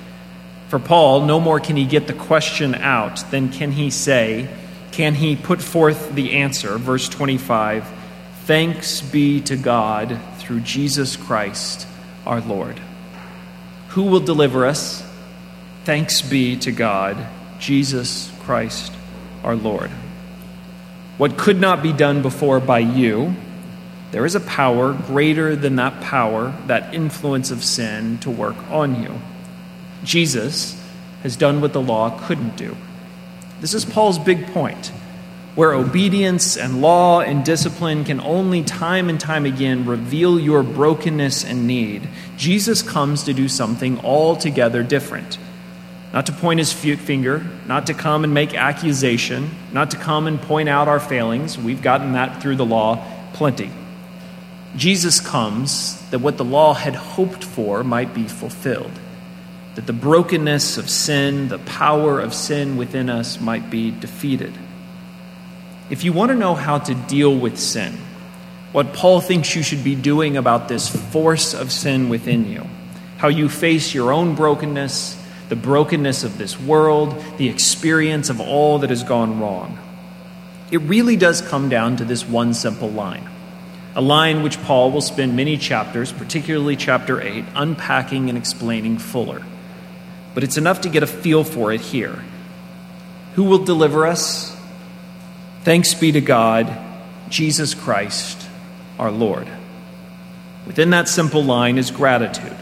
For 0.70 0.80
Paul, 0.80 1.26
no 1.26 1.40
more 1.40 1.60
can 1.60 1.76
he 1.76 1.86
get 1.86 2.08
the 2.08 2.14
question 2.14 2.76
out 2.76 3.30
than 3.32 3.50
can 3.50 3.72
he 3.72 3.90
say, 3.90 4.48
can 4.92 5.16
he 5.16 5.36
put 5.36 5.62
forth 5.62 6.14
the 6.14 6.38
answer? 6.38 6.78
Verse 6.78 7.10
25 7.10 7.88
Thanks 8.46 9.02
be 9.02 9.42
to 9.42 9.56
God 9.56 10.20
through 10.38 10.62
Jesus 10.62 11.16
Christ 11.16 11.88
our 12.26 12.42
Lord. 12.42 12.80
Who 13.90 14.04
will 14.04 14.20
deliver 14.20 14.66
us? 14.66 15.04
Thanks 15.86 16.22
be 16.22 16.56
to 16.58 16.72
God, 16.72 17.18
Jesus 17.60 18.32
Christ 18.42 18.92
our 19.44 19.56
Lord. 19.56 19.90
What 21.18 21.38
could 21.38 21.60
not 21.60 21.82
be 21.82 21.94
done 21.94 22.22
before 22.22 22.60
by 22.60 22.80
you, 22.80 23.36
there 24.12 24.26
is 24.26 24.36
a 24.36 24.40
power 24.40 24.94
greater 24.94 25.56
than 25.56 25.76
that 25.78 26.02
power, 26.02 26.56
that 26.68 26.94
influence 26.94 27.52
of 27.52 27.64
sin, 27.64 28.18
to 28.20 28.32
work 28.32 28.58
on 28.70 29.02
you. 29.02 29.20
Jesus 30.04 30.80
has 31.24 31.36
done 31.36 31.62
what 31.62 31.74
the 31.74 31.82
law 31.82 32.18
couldn't 32.28 32.56
do. 32.56 32.76
This 33.62 33.74
is 33.74 33.84
Paul's 33.84 34.20
big 34.20 34.48
point. 34.48 34.92
Where 35.56 35.74
obedience 35.74 36.56
and 36.56 36.82
law 36.82 37.20
and 37.20 37.44
discipline 37.44 38.06
can 38.06 38.22
only 38.22 38.64
time 38.64 39.10
and 39.10 39.20
time 39.20 39.46
again 39.46 39.86
reveal 39.86 40.40
your 40.40 40.64
brokenness 40.64 41.44
and 41.44 41.68
need, 41.68 42.08
Jesus 42.38 42.82
comes 42.82 43.24
to 43.24 43.34
do 43.34 43.50
something 43.50 44.00
altogether 44.00 44.84
different. 44.84 45.38
Not 46.14 46.28
to 46.28 46.32
point 46.32 46.60
his 46.60 46.72
finger, 46.72 47.46
not 47.68 47.88
to 47.88 47.94
come 47.94 48.24
and 48.24 48.34
make 48.34 48.54
accusation, 48.54 49.52
not 49.74 49.92
to 49.92 49.98
come 49.98 50.28
and 50.28 50.42
point 50.42 50.70
out 50.70 50.88
our 50.88 51.00
failings. 51.00 51.58
We've 51.58 51.82
gotten 51.82 52.14
that 52.14 52.42
through 52.42 52.56
the 52.56 52.66
law 52.66 53.06
plenty. 53.34 53.72
Jesus 54.78 55.20
comes 55.20 56.10
that 56.12 56.20
what 56.20 56.38
the 56.38 56.46
law 56.46 56.74
had 56.74 56.96
hoped 56.96 57.44
for 57.44 57.84
might 57.84 58.14
be 58.14 58.28
fulfilled 58.28 58.92
that 59.76 59.88
the 59.88 59.94
brokenness 59.94 60.78
of 60.78 60.90
sin, 60.90 61.48
the 61.48 61.60
power 61.60 62.20
of 62.20 62.34
sin 62.34 62.78
within 62.78 63.10
us 63.10 63.40
might 63.40 63.70
be 63.70 63.92
defeated. 63.92 64.54
If 65.90 66.04
you 66.04 66.14
want 66.14 66.30
to 66.30 66.36
know 66.36 66.56
how 66.56 66.80
to 66.80 66.94
deal 66.94 67.36
with 67.36 67.58
sin, 67.58 67.98
what 68.72 68.94
Paul 68.94 69.22
thinks 69.22 69.56
you 69.56 69.64
should 69.64 69.84
be 69.84 69.96
doing 69.96 70.38
about 70.38 70.68
this 70.68 70.88
force 70.88 71.54
of 71.54 71.72
sin 71.72 72.10
within 72.10 72.52
you, 72.52 72.68
how 73.18 73.28
you 73.28 73.50
face 73.50 73.94
your 73.94 74.12
own 74.12 74.36
brokenness, 74.36 75.22
the 75.50 75.56
brokenness 75.56 76.24
of 76.24 76.38
this 76.38 76.60
world, 76.60 77.16
the 77.38 77.50
experience 77.50 78.30
of 78.30 78.40
all 78.40 78.80
that 78.80 78.92
has 78.92 79.04
gone 79.04 79.40
wrong, 79.40 79.80
it 80.72 80.80
really 80.80 81.16
does 81.16 81.42
come 81.42 81.70
down 81.70 81.98
to 81.98 82.06
this 82.06 82.28
one 82.28 82.54
simple 82.54 82.90
line. 82.90 83.28
A 83.96 84.02
line 84.02 84.44
which 84.44 84.62
Paul 84.62 84.92
will 84.92 85.02
spend 85.02 85.36
many 85.36 85.58
chapters, 85.58 86.12
particularly 86.12 86.76
chapter 86.76 87.20
8, 87.20 87.44
unpacking 87.56 88.30
and 88.30 88.38
explaining 88.38 89.00
fuller 89.00 89.42
but 90.34 90.44
it's 90.44 90.58
enough 90.58 90.82
to 90.82 90.90
get 90.90 91.04
a 91.04 91.08
feel 91.08 91.44
for 91.44 91.72
it 91.72 91.82
here. 91.82 92.24
Who 93.36 93.44
will 93.44 93.64
deliver 93.64 94.06
us? 94.06 94.56
Thanks 95.64 95.94
be 95.94 96.12
to 96.12 96.22
God, 96.22 96.78
Jesus 97.30 97.74
Christ, 97.74 98.48
our 98.98 99.12
Lord. 99.12 99.48
Within 100.66 100.92
that 100.92 101.08
simple 101.08 101.44
line 101.44 101.78
is 101.78 101.92
gratitude. 101.92 102.56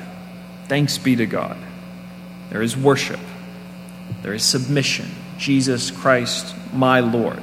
Thanks 0.68 0.98
be 0.98 1.16
to 1.16 1.26
God. 1.26 1.58
There 2.50 2.62
is 2.62 2.76
worship. 2.76 3.20
There 4.22 4.34
is 4.34 4.44
submission. 4.44 5.10
Jesus 5.38 5.92
Christ, 5.92 6.56
my 6.74 7.00
Lord. 7.00 7.42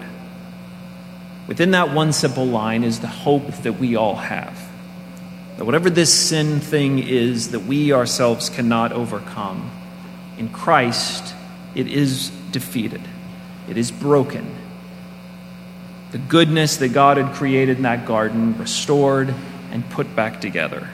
Within 1.47 1.73
that 1.73 1.93
one 1.93 2.13
simple 2.13 2.47
line 2.47 2.85
is 2.85 3.01
the 3.01 3.07
hope 3.07 3.47
that 3.59 3.75
we 3.75 3.97
all 3.97 4.17
have. 4.17 4.69
That 5.59 5.65
whatever 5.65 5.91
this 5.91 6.13
sin 6.13 6.61
thing 6.61 6.99
is 6.99 7.51
that 7.51 7.61
we 7.61 7.93
ourselves 7.93 8.49
cannot 8.49 8.93
overcome, 8.93 9.71
in 10.39 10.49
Christ, 10.49 11.35
it 11.75 11.87
is 11.87 12.31
defeated, 12.51 13.03
it 13.69 13.77
is 13.77 13.91
broken. 13.91 14.47
The 16.13 16.19
goodness 16.19 16.77
that 16.77 16.89
God 16.91 17.17
had 17.17 17.35
created 17.35 17.79
in 17.79 17.83
that 17.83 18.07
garden, 18.07 18.57
restored 18.57 19.35
and 19.73 19.89
put 19.91 20.15
back 20.15 20.41
together. 20.41 20.89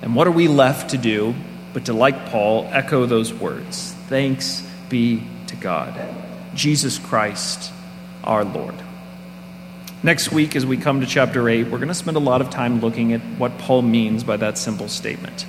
And 0.00 0.14
what 0.14 0.26
are 0.26 0.32
we 0.32 0.48
left 0.48 0.90
to 0.90 0.98
do 0.98 1.34
but 1.74 1.84
to, 1.86 1.92
like 1.92 2.26
Paul, 2.26 2.66
echo 2.72 3.04
those 3.04 3.34
words? 3.34 3.92
Thanks 4.08 4.66
be 4.88 5.22
to 5.48 5.56
God, 5.56 5.94
Jesus 6.54 6.98
Christ, 6.98 7.70
our 8.24 8.44
Lord. 8.44 8.74
Next 10.02 10.30
week, 10.30 10.56
as 10.56 10.64
we 10.64 10.76
come 10.76 11.00
to 11.00 11.06
chapter 11.06 11.48
8, 11.48 11.64
we're 11.64 11.78
going 11.78 11.88
to 11.88 11.94
spend 11.94 12.16
a 12.16 12.20
lot 12.20 12.40
of 12.40 12.48
time 12.48 12.80
looking 12.80 13.12
at 13.12 13.20
what 13.20 13.58
Paul 13.58 13.82
means 13.82 14.24
by 14.24 14.36
that 14.36 14.56
simple 14.56 14.88
statement. 14.88 15.44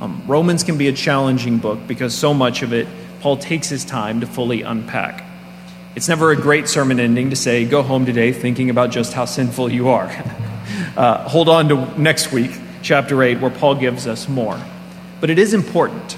Um, 0.00 0.22
Romans 0.26 0.64
can 0.64 0.76
be 0.76 0.88
a 0.88 0.92
challenging 0.92 1.58
book 1.58 1.86
because 1.86 2.14
so 2.14 2.34
much 2.34 2.62
of 2.62 2.72
it, 2.72 2.88
Paul 3.20 3.36
takes 3.36 3.68
his 3.68 3.84
time 3.84 4.20
to 4.20 4.26
fully 4.26 4.62
unpack. 4.62 5.24
It's 5.94 6.08
never 6.08 6.32
a 6.32 6.36
great 6.36 6.68
sermon 6.68 6.98
ending 6.98 7.30
to 7.30 7.36
say, 7.36 7.64
go 7.64 7.82
home 7.82 8.04
today 8.04 8.32
thinking 8.32 8.70
about 8.70 8.90
just 8.90 9.12
how 9.12 9.24
sinful 9.26 9.70
you 9.70 9.90
are. 9.90 10.10
uh, 10.96 11.28
hold 11.28 11.48
on 11.48 11.68
to 11.68 12.00
next 12.00 12.32
week, 12.32 12.50
chapter 12.82 13.22
8, 13.22 13.40
where 13.40 13.50
Paul 13.50 13.76
gives 13.76 14.06
us 14.06 14.28
more. 14.28 14.60
But 15.20 15.30
it 15.30 15.38
is 15.38 15.54
important. 15.54 16.16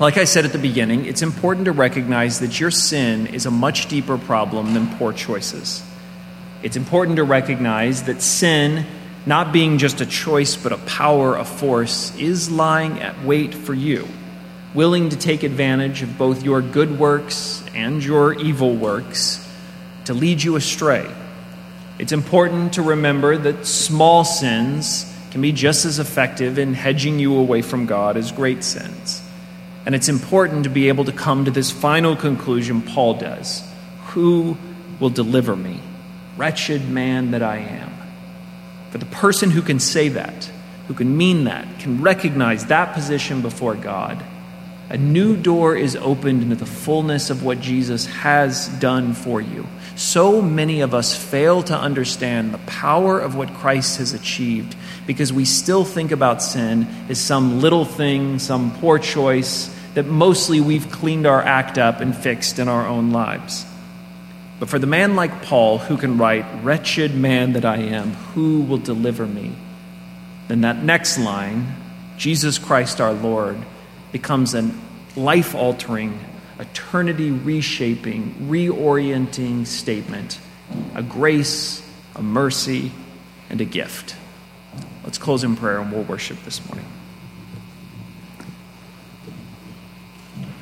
Like 0.00 0.16
I 0.16 0.24
said 0.24 0.44
at 0.44 0.52
the 0.52 0.58
beginning, 0.58 1.04
it's 1.04 1.22
important 1.22 1.66
to 1.66 1.72
recognize 1.72 2.40
that 2.40 2.58
your 2.58 2.70
sin 2.70 3.26
is 3.28 3.46
a 3.46 3.50
much 3.50 3.86
deeper 3.86 4.18
problem 4.18 4.74
than 4.74 4.88
poor 4.96 5.12
choices. 5.12 5.84
It's 6.62 6.76
important 6.76 7.16
to 7.16 7.24
recognize 7.24 8.04
that 8.04 8.22
sin 8.22 8.86
not 9.26 9.52
being 9.52 9.78
just 9.78 10.00
a 10.00 10.06
choice 10.06 10.56
but 10.56 10.72
a 10.72 10.78
power, 10.78 11.36
a 11.36 11.44
force, 11.44 12.16
is 12.18 12.50
lying 12.50 13.00
at 13.00 13.24
wait 13.24 13.54
for 13.54 13.74
you, 13.74 14.06
willing 14.74 15.08
to 15.10 15.16
take 15.16 15.42
advantage 15.42 16.02
of 16.02 16.18
both 16.18 16.42
your 16.42 16.60
good 16.60 16.98
works 16.98 17.64
and 17.74 18.04
your 18.04 18.34
evil 18.34 18.74
works 18.74 19.40
to 20.04 20.14
lead 20.14 20.42
you 20.42 20.56
astray. 20.56 21.10
It's 21.98 22.12
important 22.12 22.74
to 22.74 22.82
remember 22.82 23.36
that 23.36 23.66
small 23.66 24.24
sins 24.24 25.10
can 25.30 25.40
be 25.40 25.52
just 25.52 25.84
as 25.84 25.98
effective 25.98 26.58
in 26.58 26.74
hedging 26.74 27.18
you 27.18 27.36
away 27.36 27.62
from 27.62 27.86
God 27.86 28.16
as 28.16 28.30
great 28.32 28.62
sins. 28.62 29.22
And 29.86 29.94
it's 29.94 30.08
important 30.08 30.64
to 30.64 30.70
be 30.70 30.88
able 30.88 31.04
to 31.04 31.12
come 31.12 31.44
to 31.44 31.50
this 31.50 31.70
final 31.70 32.16
conclusion 32.16 32.82
Paul 32.82 33.14
does 33.14 33.62
Who 34.08 34.56
will 35.00 35.10
deliver 35.10 35.56
me? 35.56 35.80
Wretched 36.36 36.88
man 36.88 37.30
that 37.30 37.42
I 37.42 37.58
am. 37.58 37.93
For 38.94 38.98
the 38.98 39.06
person 39.06 39.50
who 39.50 39.60
can 39.60 39.80
say 39.80 40.08
that, 40.10 40.48
who 40.86 40.94
can 40.94 41.16
mean 41.16 41.44
that, 41.46 41.80
can 41.80 42.00
recognize 42.00 42.66
that 42.66 42.94
position 42.94 43.42
before 43.42 43.74
God, 43.74 44.22
a 44.88 44.96
new 44.96 45.36
door 45.36 45.74
is 45.74 45.96
opened 45.96 46.44
into 46.44 46.54
the 46.54 46.64
fullness 46.64 47.28
of 47.28 47.42
what 47.42 47.60
Jesus 47.60 48.06
has 48.06 48.68
done 48.78 49.12
for 49.12 49.40
you. 49.40 49.66
So 49.96 50.40
many 50.40 50.80
of 50.80 50.94
us 50.94 51.16
fail 51.16 51.64
to 51.64 51.76
understand 51.76 52.54
the 52.54 52.58
power 52.58 53.18
of 53.18 53.34
what 53.34 53.52
Christ 53.54 53.98
has 53.98 54.12
achieved 54.12 54.76
because 55.08 55.32
we 55.32 55.44
still 55.44 55.84
think 55.84 56.12
about 56.12 56.40
sin 56.40 56.86
as 57.08 57.18
some 57.18 57.60
little 57.60 57.84
thing, 57.84 58.38
some 58.38 58.78
poor 58.78 59.00
choice 59.00 59.74
that 59.94 60.06
mostly 60.06 60.60
we've 60.60 60.88
cleaned 60.92 61.26
our 61.26 61.42
act 61.42 61.78
up 61.78 61.98
and 61.98 62.16
fixed 62.16 62.60
in 62.60 62.68
our 62.68 62.86
own 62.86 63.10
lives. 63.10 63.66
But 64.64 64.70
for 64.70 64.78
the 64.78 64.86
man 64.86 65.14
like 65.14 65.42
Paul, 65.42 65.76
who 65.76 65.98
can 65.98 66.16
write, 66.16 66.46
Wretched 66.62 67.14
man 67.14 67.52
that 67.52 67.66
I 67.66 67.76
am, 67.76 68.12
who 68.32 68.62
will 68.62 68.78
deliver 68.78 69.26
me? 69.26 69.52
Then 70.48 70.62
that 70.62 70.82
next 70.82 71.18
line, 71.18 71.76
Jesus 72.16 72.56
Christ 72.56 72.98
our 72.98 73.12
Lord, 73.12 73.58
becomes 74.10 74.54
a 74.54 74.70
life 75.16 75.54
altering, 75.54 76.18
eternity 76.58 77.30
reshaping, 77.30 78.34
reorienting 78.48 79.66
statement 79.66 80.38
a 80.94 81.02
grace, 81.02 81.86
a 82.16 82.22
mercy, 82.22 82.90
and 83.50 83.60
a 83.60 83.66
gift. 83.66 84.16
Let's 85.02 85.18
close 85.18 85.44
in 85.44 85.56
prayer 85.56 85.78
and 85.78 85.92
we'll 85.92 86.04
worship 86.04 86.42
this 86.46 86.66
morning. 86.66 86.86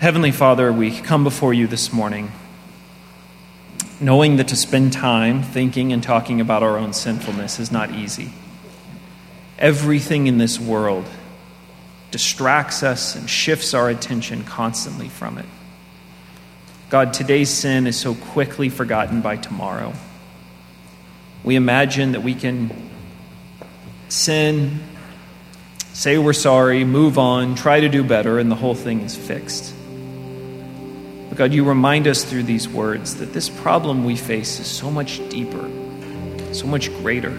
Heavenly 0.00 0.32
Father, 0.32 0.72
we 0.72 0.90
come 0.90 1.22
before 1.22 1.54
you 1.54 1.68
this 1.68 1.92
morning 1.92 2.32
knowing 4.02 4.36
that 4.36 4.48
to 4.48 4.56
spend 4.56 4.92
time 4.92 5.42
thinking 5.42 5.92
and 5.92 6.02
talking 6.02 6.40
about 6.40 6.62
our 6.62 6.76
own 6.76 6.92
sinfulness 6.92 7.60
is 7.60 7.70
not 7.70 7.92
easy. 7.92 8.32
Everything 9.58 10.26
in 10.26 10.38
this 10.38 10.58
world 10.58 11.06
distracts 12.10 12.82
us 12.82 13.14
and 13.14 13.30
shifts 13.30 13.74
our 13.74 13.88
attention 13.88 14.42
constantly 14.42 15.08
from 15.08 15.38
it. 15.38 15.46
God, 16.90 17.14
today's 17.14 17.48
sin 17.48 17.86
is 17.86 17.98
so 17.98 18.14
quickly 18.14 18.68
forgotten 18.68 19.22
by 19.22 19.36
tomorrow. 19.36 19.94
We 21.44 21.56
imagine 21.56 22.12
that 22.12 22.22
we 22.22 22.34
can 22.34 22.90
sin, 24.08 24.80
say 25.92 26.18
we're 26.18 26.32
sorry, 26.32 26.84
move 26.84 27.18
on, 27.18 27.54
try 27.54 27.80
to 27.80 27.88
do 27.88 28.04
better, 28.04 28.38
and 28.38 28.50
the 28.50 28.56
whole 28.56 28.74
thing 28.74 29.00
is 29.00 29.16
fixed. 29.16 29.74
God, 31.36 31.54
you 31.54 31.64
remind 31.64 32.06
us 32.06 32.24
through 32.24 32.42
these 32.42 32.68
words 32.68 33.16
that 33.16 33.32
this 33.32 33.48
problem 33.48 34.04
we 34.04 34.16
face 34.16 34.60
is 34.60 34.66
so 34.66 34.90
much 34.90 35.26
deeper, 35.30 35.66
so 36.52 36.66
much 36.66 36.94
greater. 36.98 37.30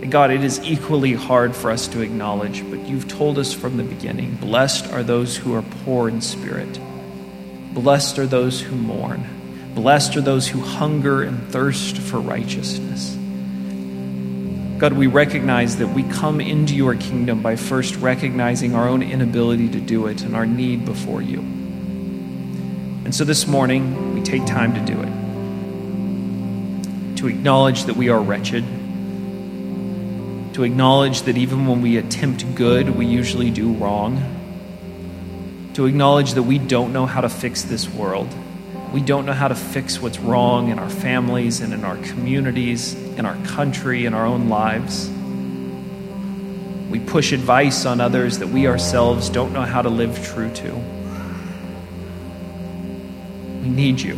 And 0.00 0.10
God, 0.10 0.30
it 0.30 0.42
is 0.42 0.60
equally 0.64 1.12
hard 1.12 1.54
for 1.54 1.70
us 1.70 1.88
to 1.88 2.00
acknowledge, 2.00 2.68
but 2.70 2.80
you've 2.88 3.06
told 3.06 3.38
us 3.38 3.52
from 3.52 3.76
the 3.76 3.82
beginning 3.82 4.36
blessed 4.36 4.90
are 4.92 5.02
those 5.02 5.36
who 5.36 5.52
are 5.54 5.60
poor 5.84 6.08
in 6.08 6.22
spirit, 6.22 6.80
blessed 7.74 8.18
are 8.18 8.26
those 8.26 8.62
who 8.62 8.76
mourn, 8.76 9.26
blessed 9.74 10.16
are 10.16 10.22
those 10.22 10.48
who 10.48 10.60
hunger 10.60 11.22
and 11.22 11.52
thirst 11.52 11.98
for 11.98 12.18
righteousness. 12.18 13.14
God, 14.78 14.94
we 14.94 15.06
recognize 15.06 15.76
that 15.76 15.88
we 15.88 16.02
come 16.04 16.40
into 16.40 16.74
your 16.74 16.94
kingdom 16.94 17.42
by 17.42 17.56
first 17.56 17.94
recognizing 17.96 18.74
our 18.74 18.88
own 18.88 19.02
inability 19.02 19.68
to 19.68 19.80
do 19.80 20.06
it 20.06 20.22
and 20.22 20.34
our 20.34 20.46
need 20.46 20.86
before 20.86 21.20
you. 21.20 21.59
And 23.04 23.14
so 23.14 23.24
this 23.24 23.46
morning, 23.46 24.14
we 24.14 24.22
take 24.22 24.44
time 24.46 24.74
to 24.74 24.80
do 24.80 25.00
it. 25.00 25.08
To 27.18 27.28
acknowledge 27.28 27.84
that 27.84 27.96
we 27.96 28.08
are 28.10 28.20
wretched. 28.20 28.64
To 30.54 30.62
acknowledge 30.62 31.22
that 31.22 31.38
even 31.38 31.66
when 31.66 31.80
we 31.80 31.96
attempt 31.96 32.54
good, 32.54 32.90
we 32.90 33.06
usually 33.06 33.50
do 33.50 33.72
wrong. 33.72 34.22
To 35.74 35.86
acknowledge 35.86 36.34
that 36.34 36.42
we 36.42 36.58
don't 36.58 36.92
know 36.92 37.06
how 37.06 37.22
to 37.22 37.28
fix 37.28 37.62
this 37.62 37.88
world. 37.88 38.28
We 38.92 39.00
don't 39.00 39.24
know 39.24 39.32
how 39.32 39.48
to 39.48 39.54
fix 39.54 40.00
what's 40.00 40.18
wrong 40.18 40.68
in 40.68 40.78
our 40.78 40.90
families 40.90 41.60
and 41.60 41.72
in 41.72 41.84
our 41.84 41.96
communities, 41.96 42.94
in 42.94 43.24
our 43.24 43.36
country, 43.46 44.04
in 44.04 44.12
our 44.14 44.26
own 44.26 44.48
lives. 44.48 45.10
We 46.90 47.00
push 47.00 47.32
advice 47.32 47.86
on 47.86 48.00
others 48.00 48.40
that 48.40 48.48
we 48.48 48.66
ourselves 48.66 49.30
don't 49.30 49.52
know 49.52 49.62
how 49.62 49.80
to 49.80 49.88
live 49.88 50.22
true 50.26 50.52
to. 50.54 50.99
Need 53.80 54.02
you. 54.02 54.16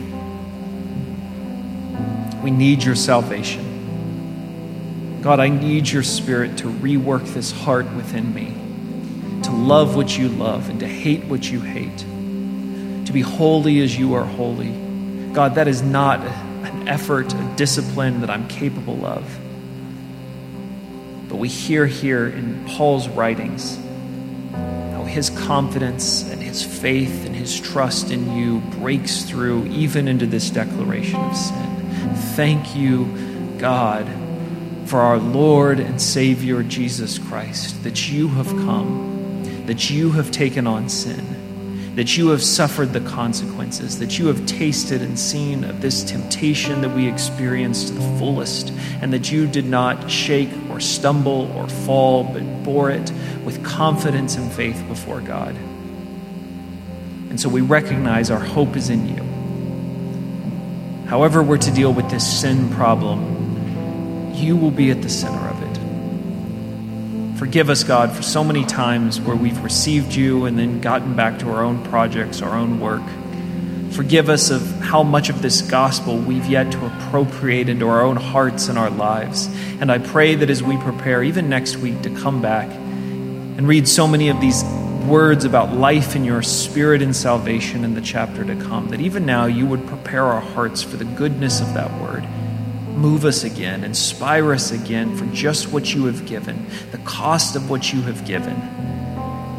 We 2.42 2.50
need 2.50 2.82
your 2.82 2.96
salvation. 2.96 5.20
God, 5.22 5.38
I 5.38 5.50
need 5.50 5.88
your 5.88 6.02
spirit 6.02 6.58
to 6.58 6.64
rework 6.64 7.32
this 7.32 7.52
heart 7.52 7.88
within 7.92 8.34
me, 8.34 8.56
to 9.44 9.52
love 9.52 9.94
what 9.94 10.18
you 10.18 10.30
love 10.30 10.68
and 10.68 10.80
to 10.80 10.88
hate 10.88 11.26
what 11.26 11.48
you 11.48 11.60
hate, 11.60 11.96
to 13.06 13.12
be 13.12 13.20
holy 13.20 13.80
as 13.82 13.96
you 13.96 14.14
are 14.14 14.24
holy. 14.24 14.72
God, 15.32 15.54
that 15.54 15.68
is 15.68 15.80
not 15.80 16.22
an 16.22 16.88
effort, 16.88 17.32
a 17.32 17.54
discipline 17.54 18.22
that 18.22 18.30
I'm 18.30 18.48
capable 18.48 19.06
of. 19.06 19.22
But 21.28 21.36
we 21.36 21.48
hear 21.48 21.86
here 21.86 22.26
in 22.26 22.64
Paul's 22.66 23.08
writings 23.08 23.78
his 25.12 25.28
confidence 25.28 26.22
and 26.30 26.42
his 26.42 26.64
faith 26.64 27.26
and 27.26 27.36
his 27.36 27.60
trust 27.60 28.10
in 28.10 28.34
you 28.34 28.60
breaks 28.78 29.24
through 29.24 29.66
even 29.66 30.08
into 30.08 30.24
this 30.24 30.48
declaration 30.48 31.20
of 31.20 31.36
sin. 31.36 32.14
Thank 32.34 32.74
you, 32.74 33.04
God, 33.58 34.08
for 34.86 35.00
our 35.00 35.18
Lord 35.18 35.80
and 35.80 36.00
Savior 36.00 36.62
Jesus 36.62 37.18
Christ, 37.18 37.84
that 37.84 38.10
you 38.10 38.28
have 38.28 38.46
come, 38.46 39.44
that 39.66 39.90
you 39.90 40.12
have 40.12 40.30
taken 40.30 40.66
on 40.66 40.88
sin, 40.88 41.26
that 41.94 42.16
you 42.16 42.28
have 42.28 42.42
suffered 42.42 42.92
the 42.92 43.00
consequences, 43.00 43.98
that 43.98 44.18
you 44.18 44.26
have 44.28 44.46
tasted 44.46 45.02
and 45.02 45.18
seen 45.18 45.62
of 45.64 45.82
this 45.82 46.02
temptation 46.02 46.80
that 46.80 46.90
we 46.90 47.06
experienced 47.06 47.88
to 47.88 47.94
the 47.94 48.18
fullest, 48.18 48.70
and 49.02 49.12
that 49.12 49.30
you 49.30 49.46
did 49.46 49.66
not 49.66 50.10
shake 50.10 50.48
or 50.70 50.80
stumble 50.80 51.52
or 51.54 51.68
fall, 51.68 52.24
but 52.24 52.42
bore 52.64 52.90
it 52.90 53.12
with 53.44 53.62
confidence 53.62 54.36
and 54.36 54.50
faith 54.52 54.82
before 54.88 55.20
God. 55.20 55.54
And 57.28 57.38
so 57.38 57.48
we 57.48 57.60
recognize 57.60 58.30
our 58.30 58.40
hope 58.40 58.76
is 58.76 58.88
in 58.88 59.08
you. 59.08 59.22
However, 61.08 61.42
we're 61.42 61.58
to 61.58 61.70
deal 61.70 61.92
with 61.92 62.08
this 62.10 62.40
sin 62.40 62.70
problem, 62.70 64.32
you 64.34 64.56
will 64.56 64.70
be 64.70 64.90
at 64.90 65.02
the 65.02 65.10
center 65.10 65.48
of. 65.48 65.51
Forgive 67.42 67.70
us, 67.70 67.82
God, 67.82 68.12
for 68.12 68.22
so 68.22 68.44
many 68.44 68.64
times 68.64 69.20
where 69.20 69.34
we've 69.34 69.60
received 69.64 70.14
you 70.14 70.44
and 70.44 70.56
then 70.56 70.80
gotten 70.80 71.16
back 71.16 71.40
to 71.40 71.50
our 71.50 71.64
own 71.64 71.82
projects, 71.86 72.40
our 72.40 72.56
own 72.56 72.78
work. 72.78 73.02
Forgive 73.90 74.28
us 74.28 74.52
of 74.52 74.62
how 74.78 75.02
much 75.02 75.28
of 75.28 75.42
this 75.42 75.60
gospel 75.60 76.16
we've 76.18 76.46
yet 76.46 76.70
to 76.70 76.86
appropriate 76.86 77.68
into 77.68 77.88
our 77.88 78.02
own 78.02 78.14
hearts 78.14 78.68
and 78.68 78.78
our 78.78 78.90
lives. 78.90 79.48
And 79.80 79.90
I 79.90 79.98
pray 79.98 80.36
that 80.36 80.50
as 80.50 80.62
we 80.62 80.76
prepare, 80.76 81.24
even 81.24 81.48
next 81.48 81.78
week, 81.78 82.00
to 82.02 82.10
come 82.10 82.40
back 82.40 82.70
and 82.70 83.66
read 83.66 83.88
so 83.88 84.06
many 84.06 84.28
of 84.28 84.40
these 84.40 84.62
words 85.08 85.44
about 85.44 85.72
life 85.74 86.14
in 86.14 86.24
your 86.24 86.42
spirit 86.42 87.02
and 87.02 87.14
salvation 87.14 87.84
in 87.84 87.94
the 87.94 88.02
chapter 88.02 88.44
to 88.44 88.54
come, 88.54 88.90
that 88.90 89.00
even 89.00 89.26
now 89.26 89.46
you 89.46 89.66
would 89.66 89.84
prepare 89.88 90.26
our 90.26 90.40
hearts 90.40 90.80
for 90.80 90.96
the 90.96 91.04
goodness 91.04 91.60
of 91.60 91.74
that 91.74 91.90
word. 92.00 92.24
Move 92.94 93.24
us 93.24 93.44
again, 93.44 93.84
inspire 93.84 94.52
us 94.52 94.70
again 94.70 95.16
for 95.16 95.24
just 95.34 95.72
what 95.72 95.94
you 95.94 96.04
have 96.06 96.26
given, 96.26 96.66
the 96.90 96.98
cost 96.98 97.56
of 97.56 97.70
what 97.70 97.92
you 97.92 98.02
have 98.02 98.24
given, 98.26 98.54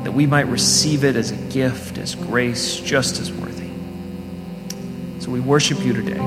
that 0.04 0.14
we 0.14 0.26
might 0.26 0.48
receive 0.48 1.04
it 1.04 1.16
as 1.16 1.32
a 1.32 1.36
gift, 1.52 1.98
as 1.98 2.16
grace, 2.16 2.80
just 2.80 3.20
as 3.20 3.32
worthy. 3.32 3.70
So 5.20 5.32
we 5.32 5.40
worship 5.40 5.80
you 5.80 5.94
today. 5.94 6.22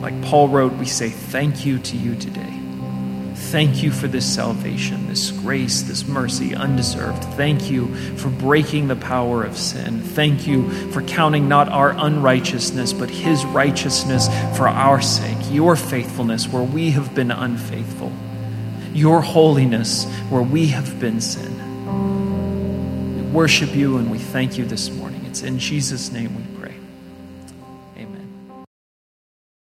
Like 0.00 0.20
Paul 0.22 0.48
wrote, 0.48 0.72
we 0.74 0.86
say 0.86 1.10
thank 1.10 1.66
you 1.66 1.78
to 1.78 1.96
you 1.96 2.16
today. 2.16 2.61
Thank 3.52 3.82
you 3.82 3.92
for 3.92 4.08
this 4.08 4.24
salvation, 4.34 5.08
this 5.08 5.30
grace, 5.30 5.82
this 5.82 6.08
mercy, 6.08 6.54
undeserved. 6.54 7.22
Thank 7.36 7.70
you 7.70 7.94
for 8.16 8.30
breaking 8.30 8.88
the 8.88 8.96
power 8.96 9.44
of 9.44 9.58
sin. 9.58 10.00
Thank 10.00 10.46
you 10.46 10.70
for 10.90 11.02
counting 11.02 11.48
not 11.48 11.68
our 11.68 11.90
unrighteousness, 11.90 12.94
but 12.94 13.10
His 13.10 13.44
righteousness 13.44 14.28
for 14.56 14.68
our 14.68 15.02
sake, 15.02 15.36
your 15.50 15.76
faithfulness 15.76 16.48
where 16.48 16.62
we 16.62 16.92
have 16.92 17.14
been 17.14 17.30
unfaithful. 17.30 18.10
your 18.94 19.20
holiness 19.22 20.04
where 20.28 20.42
we 20.42 20.66
have 20.68 20.98
been 21.00 21.20
sin. 21.20 21.50
We 23.16 23.22
worship 23.32 23.74
you 23.74 23.98
and 23.98 24.10
we 24.10 24.18
thank 24.18 24.58
you 24.58 24.64
this 24.64 24.90
morning. 24.90 25.24
It's 25.26 25.42
in 25.42 25.58
Jesus' 25.58 26.12
name 26.12 26.34
we. 26.36 26.51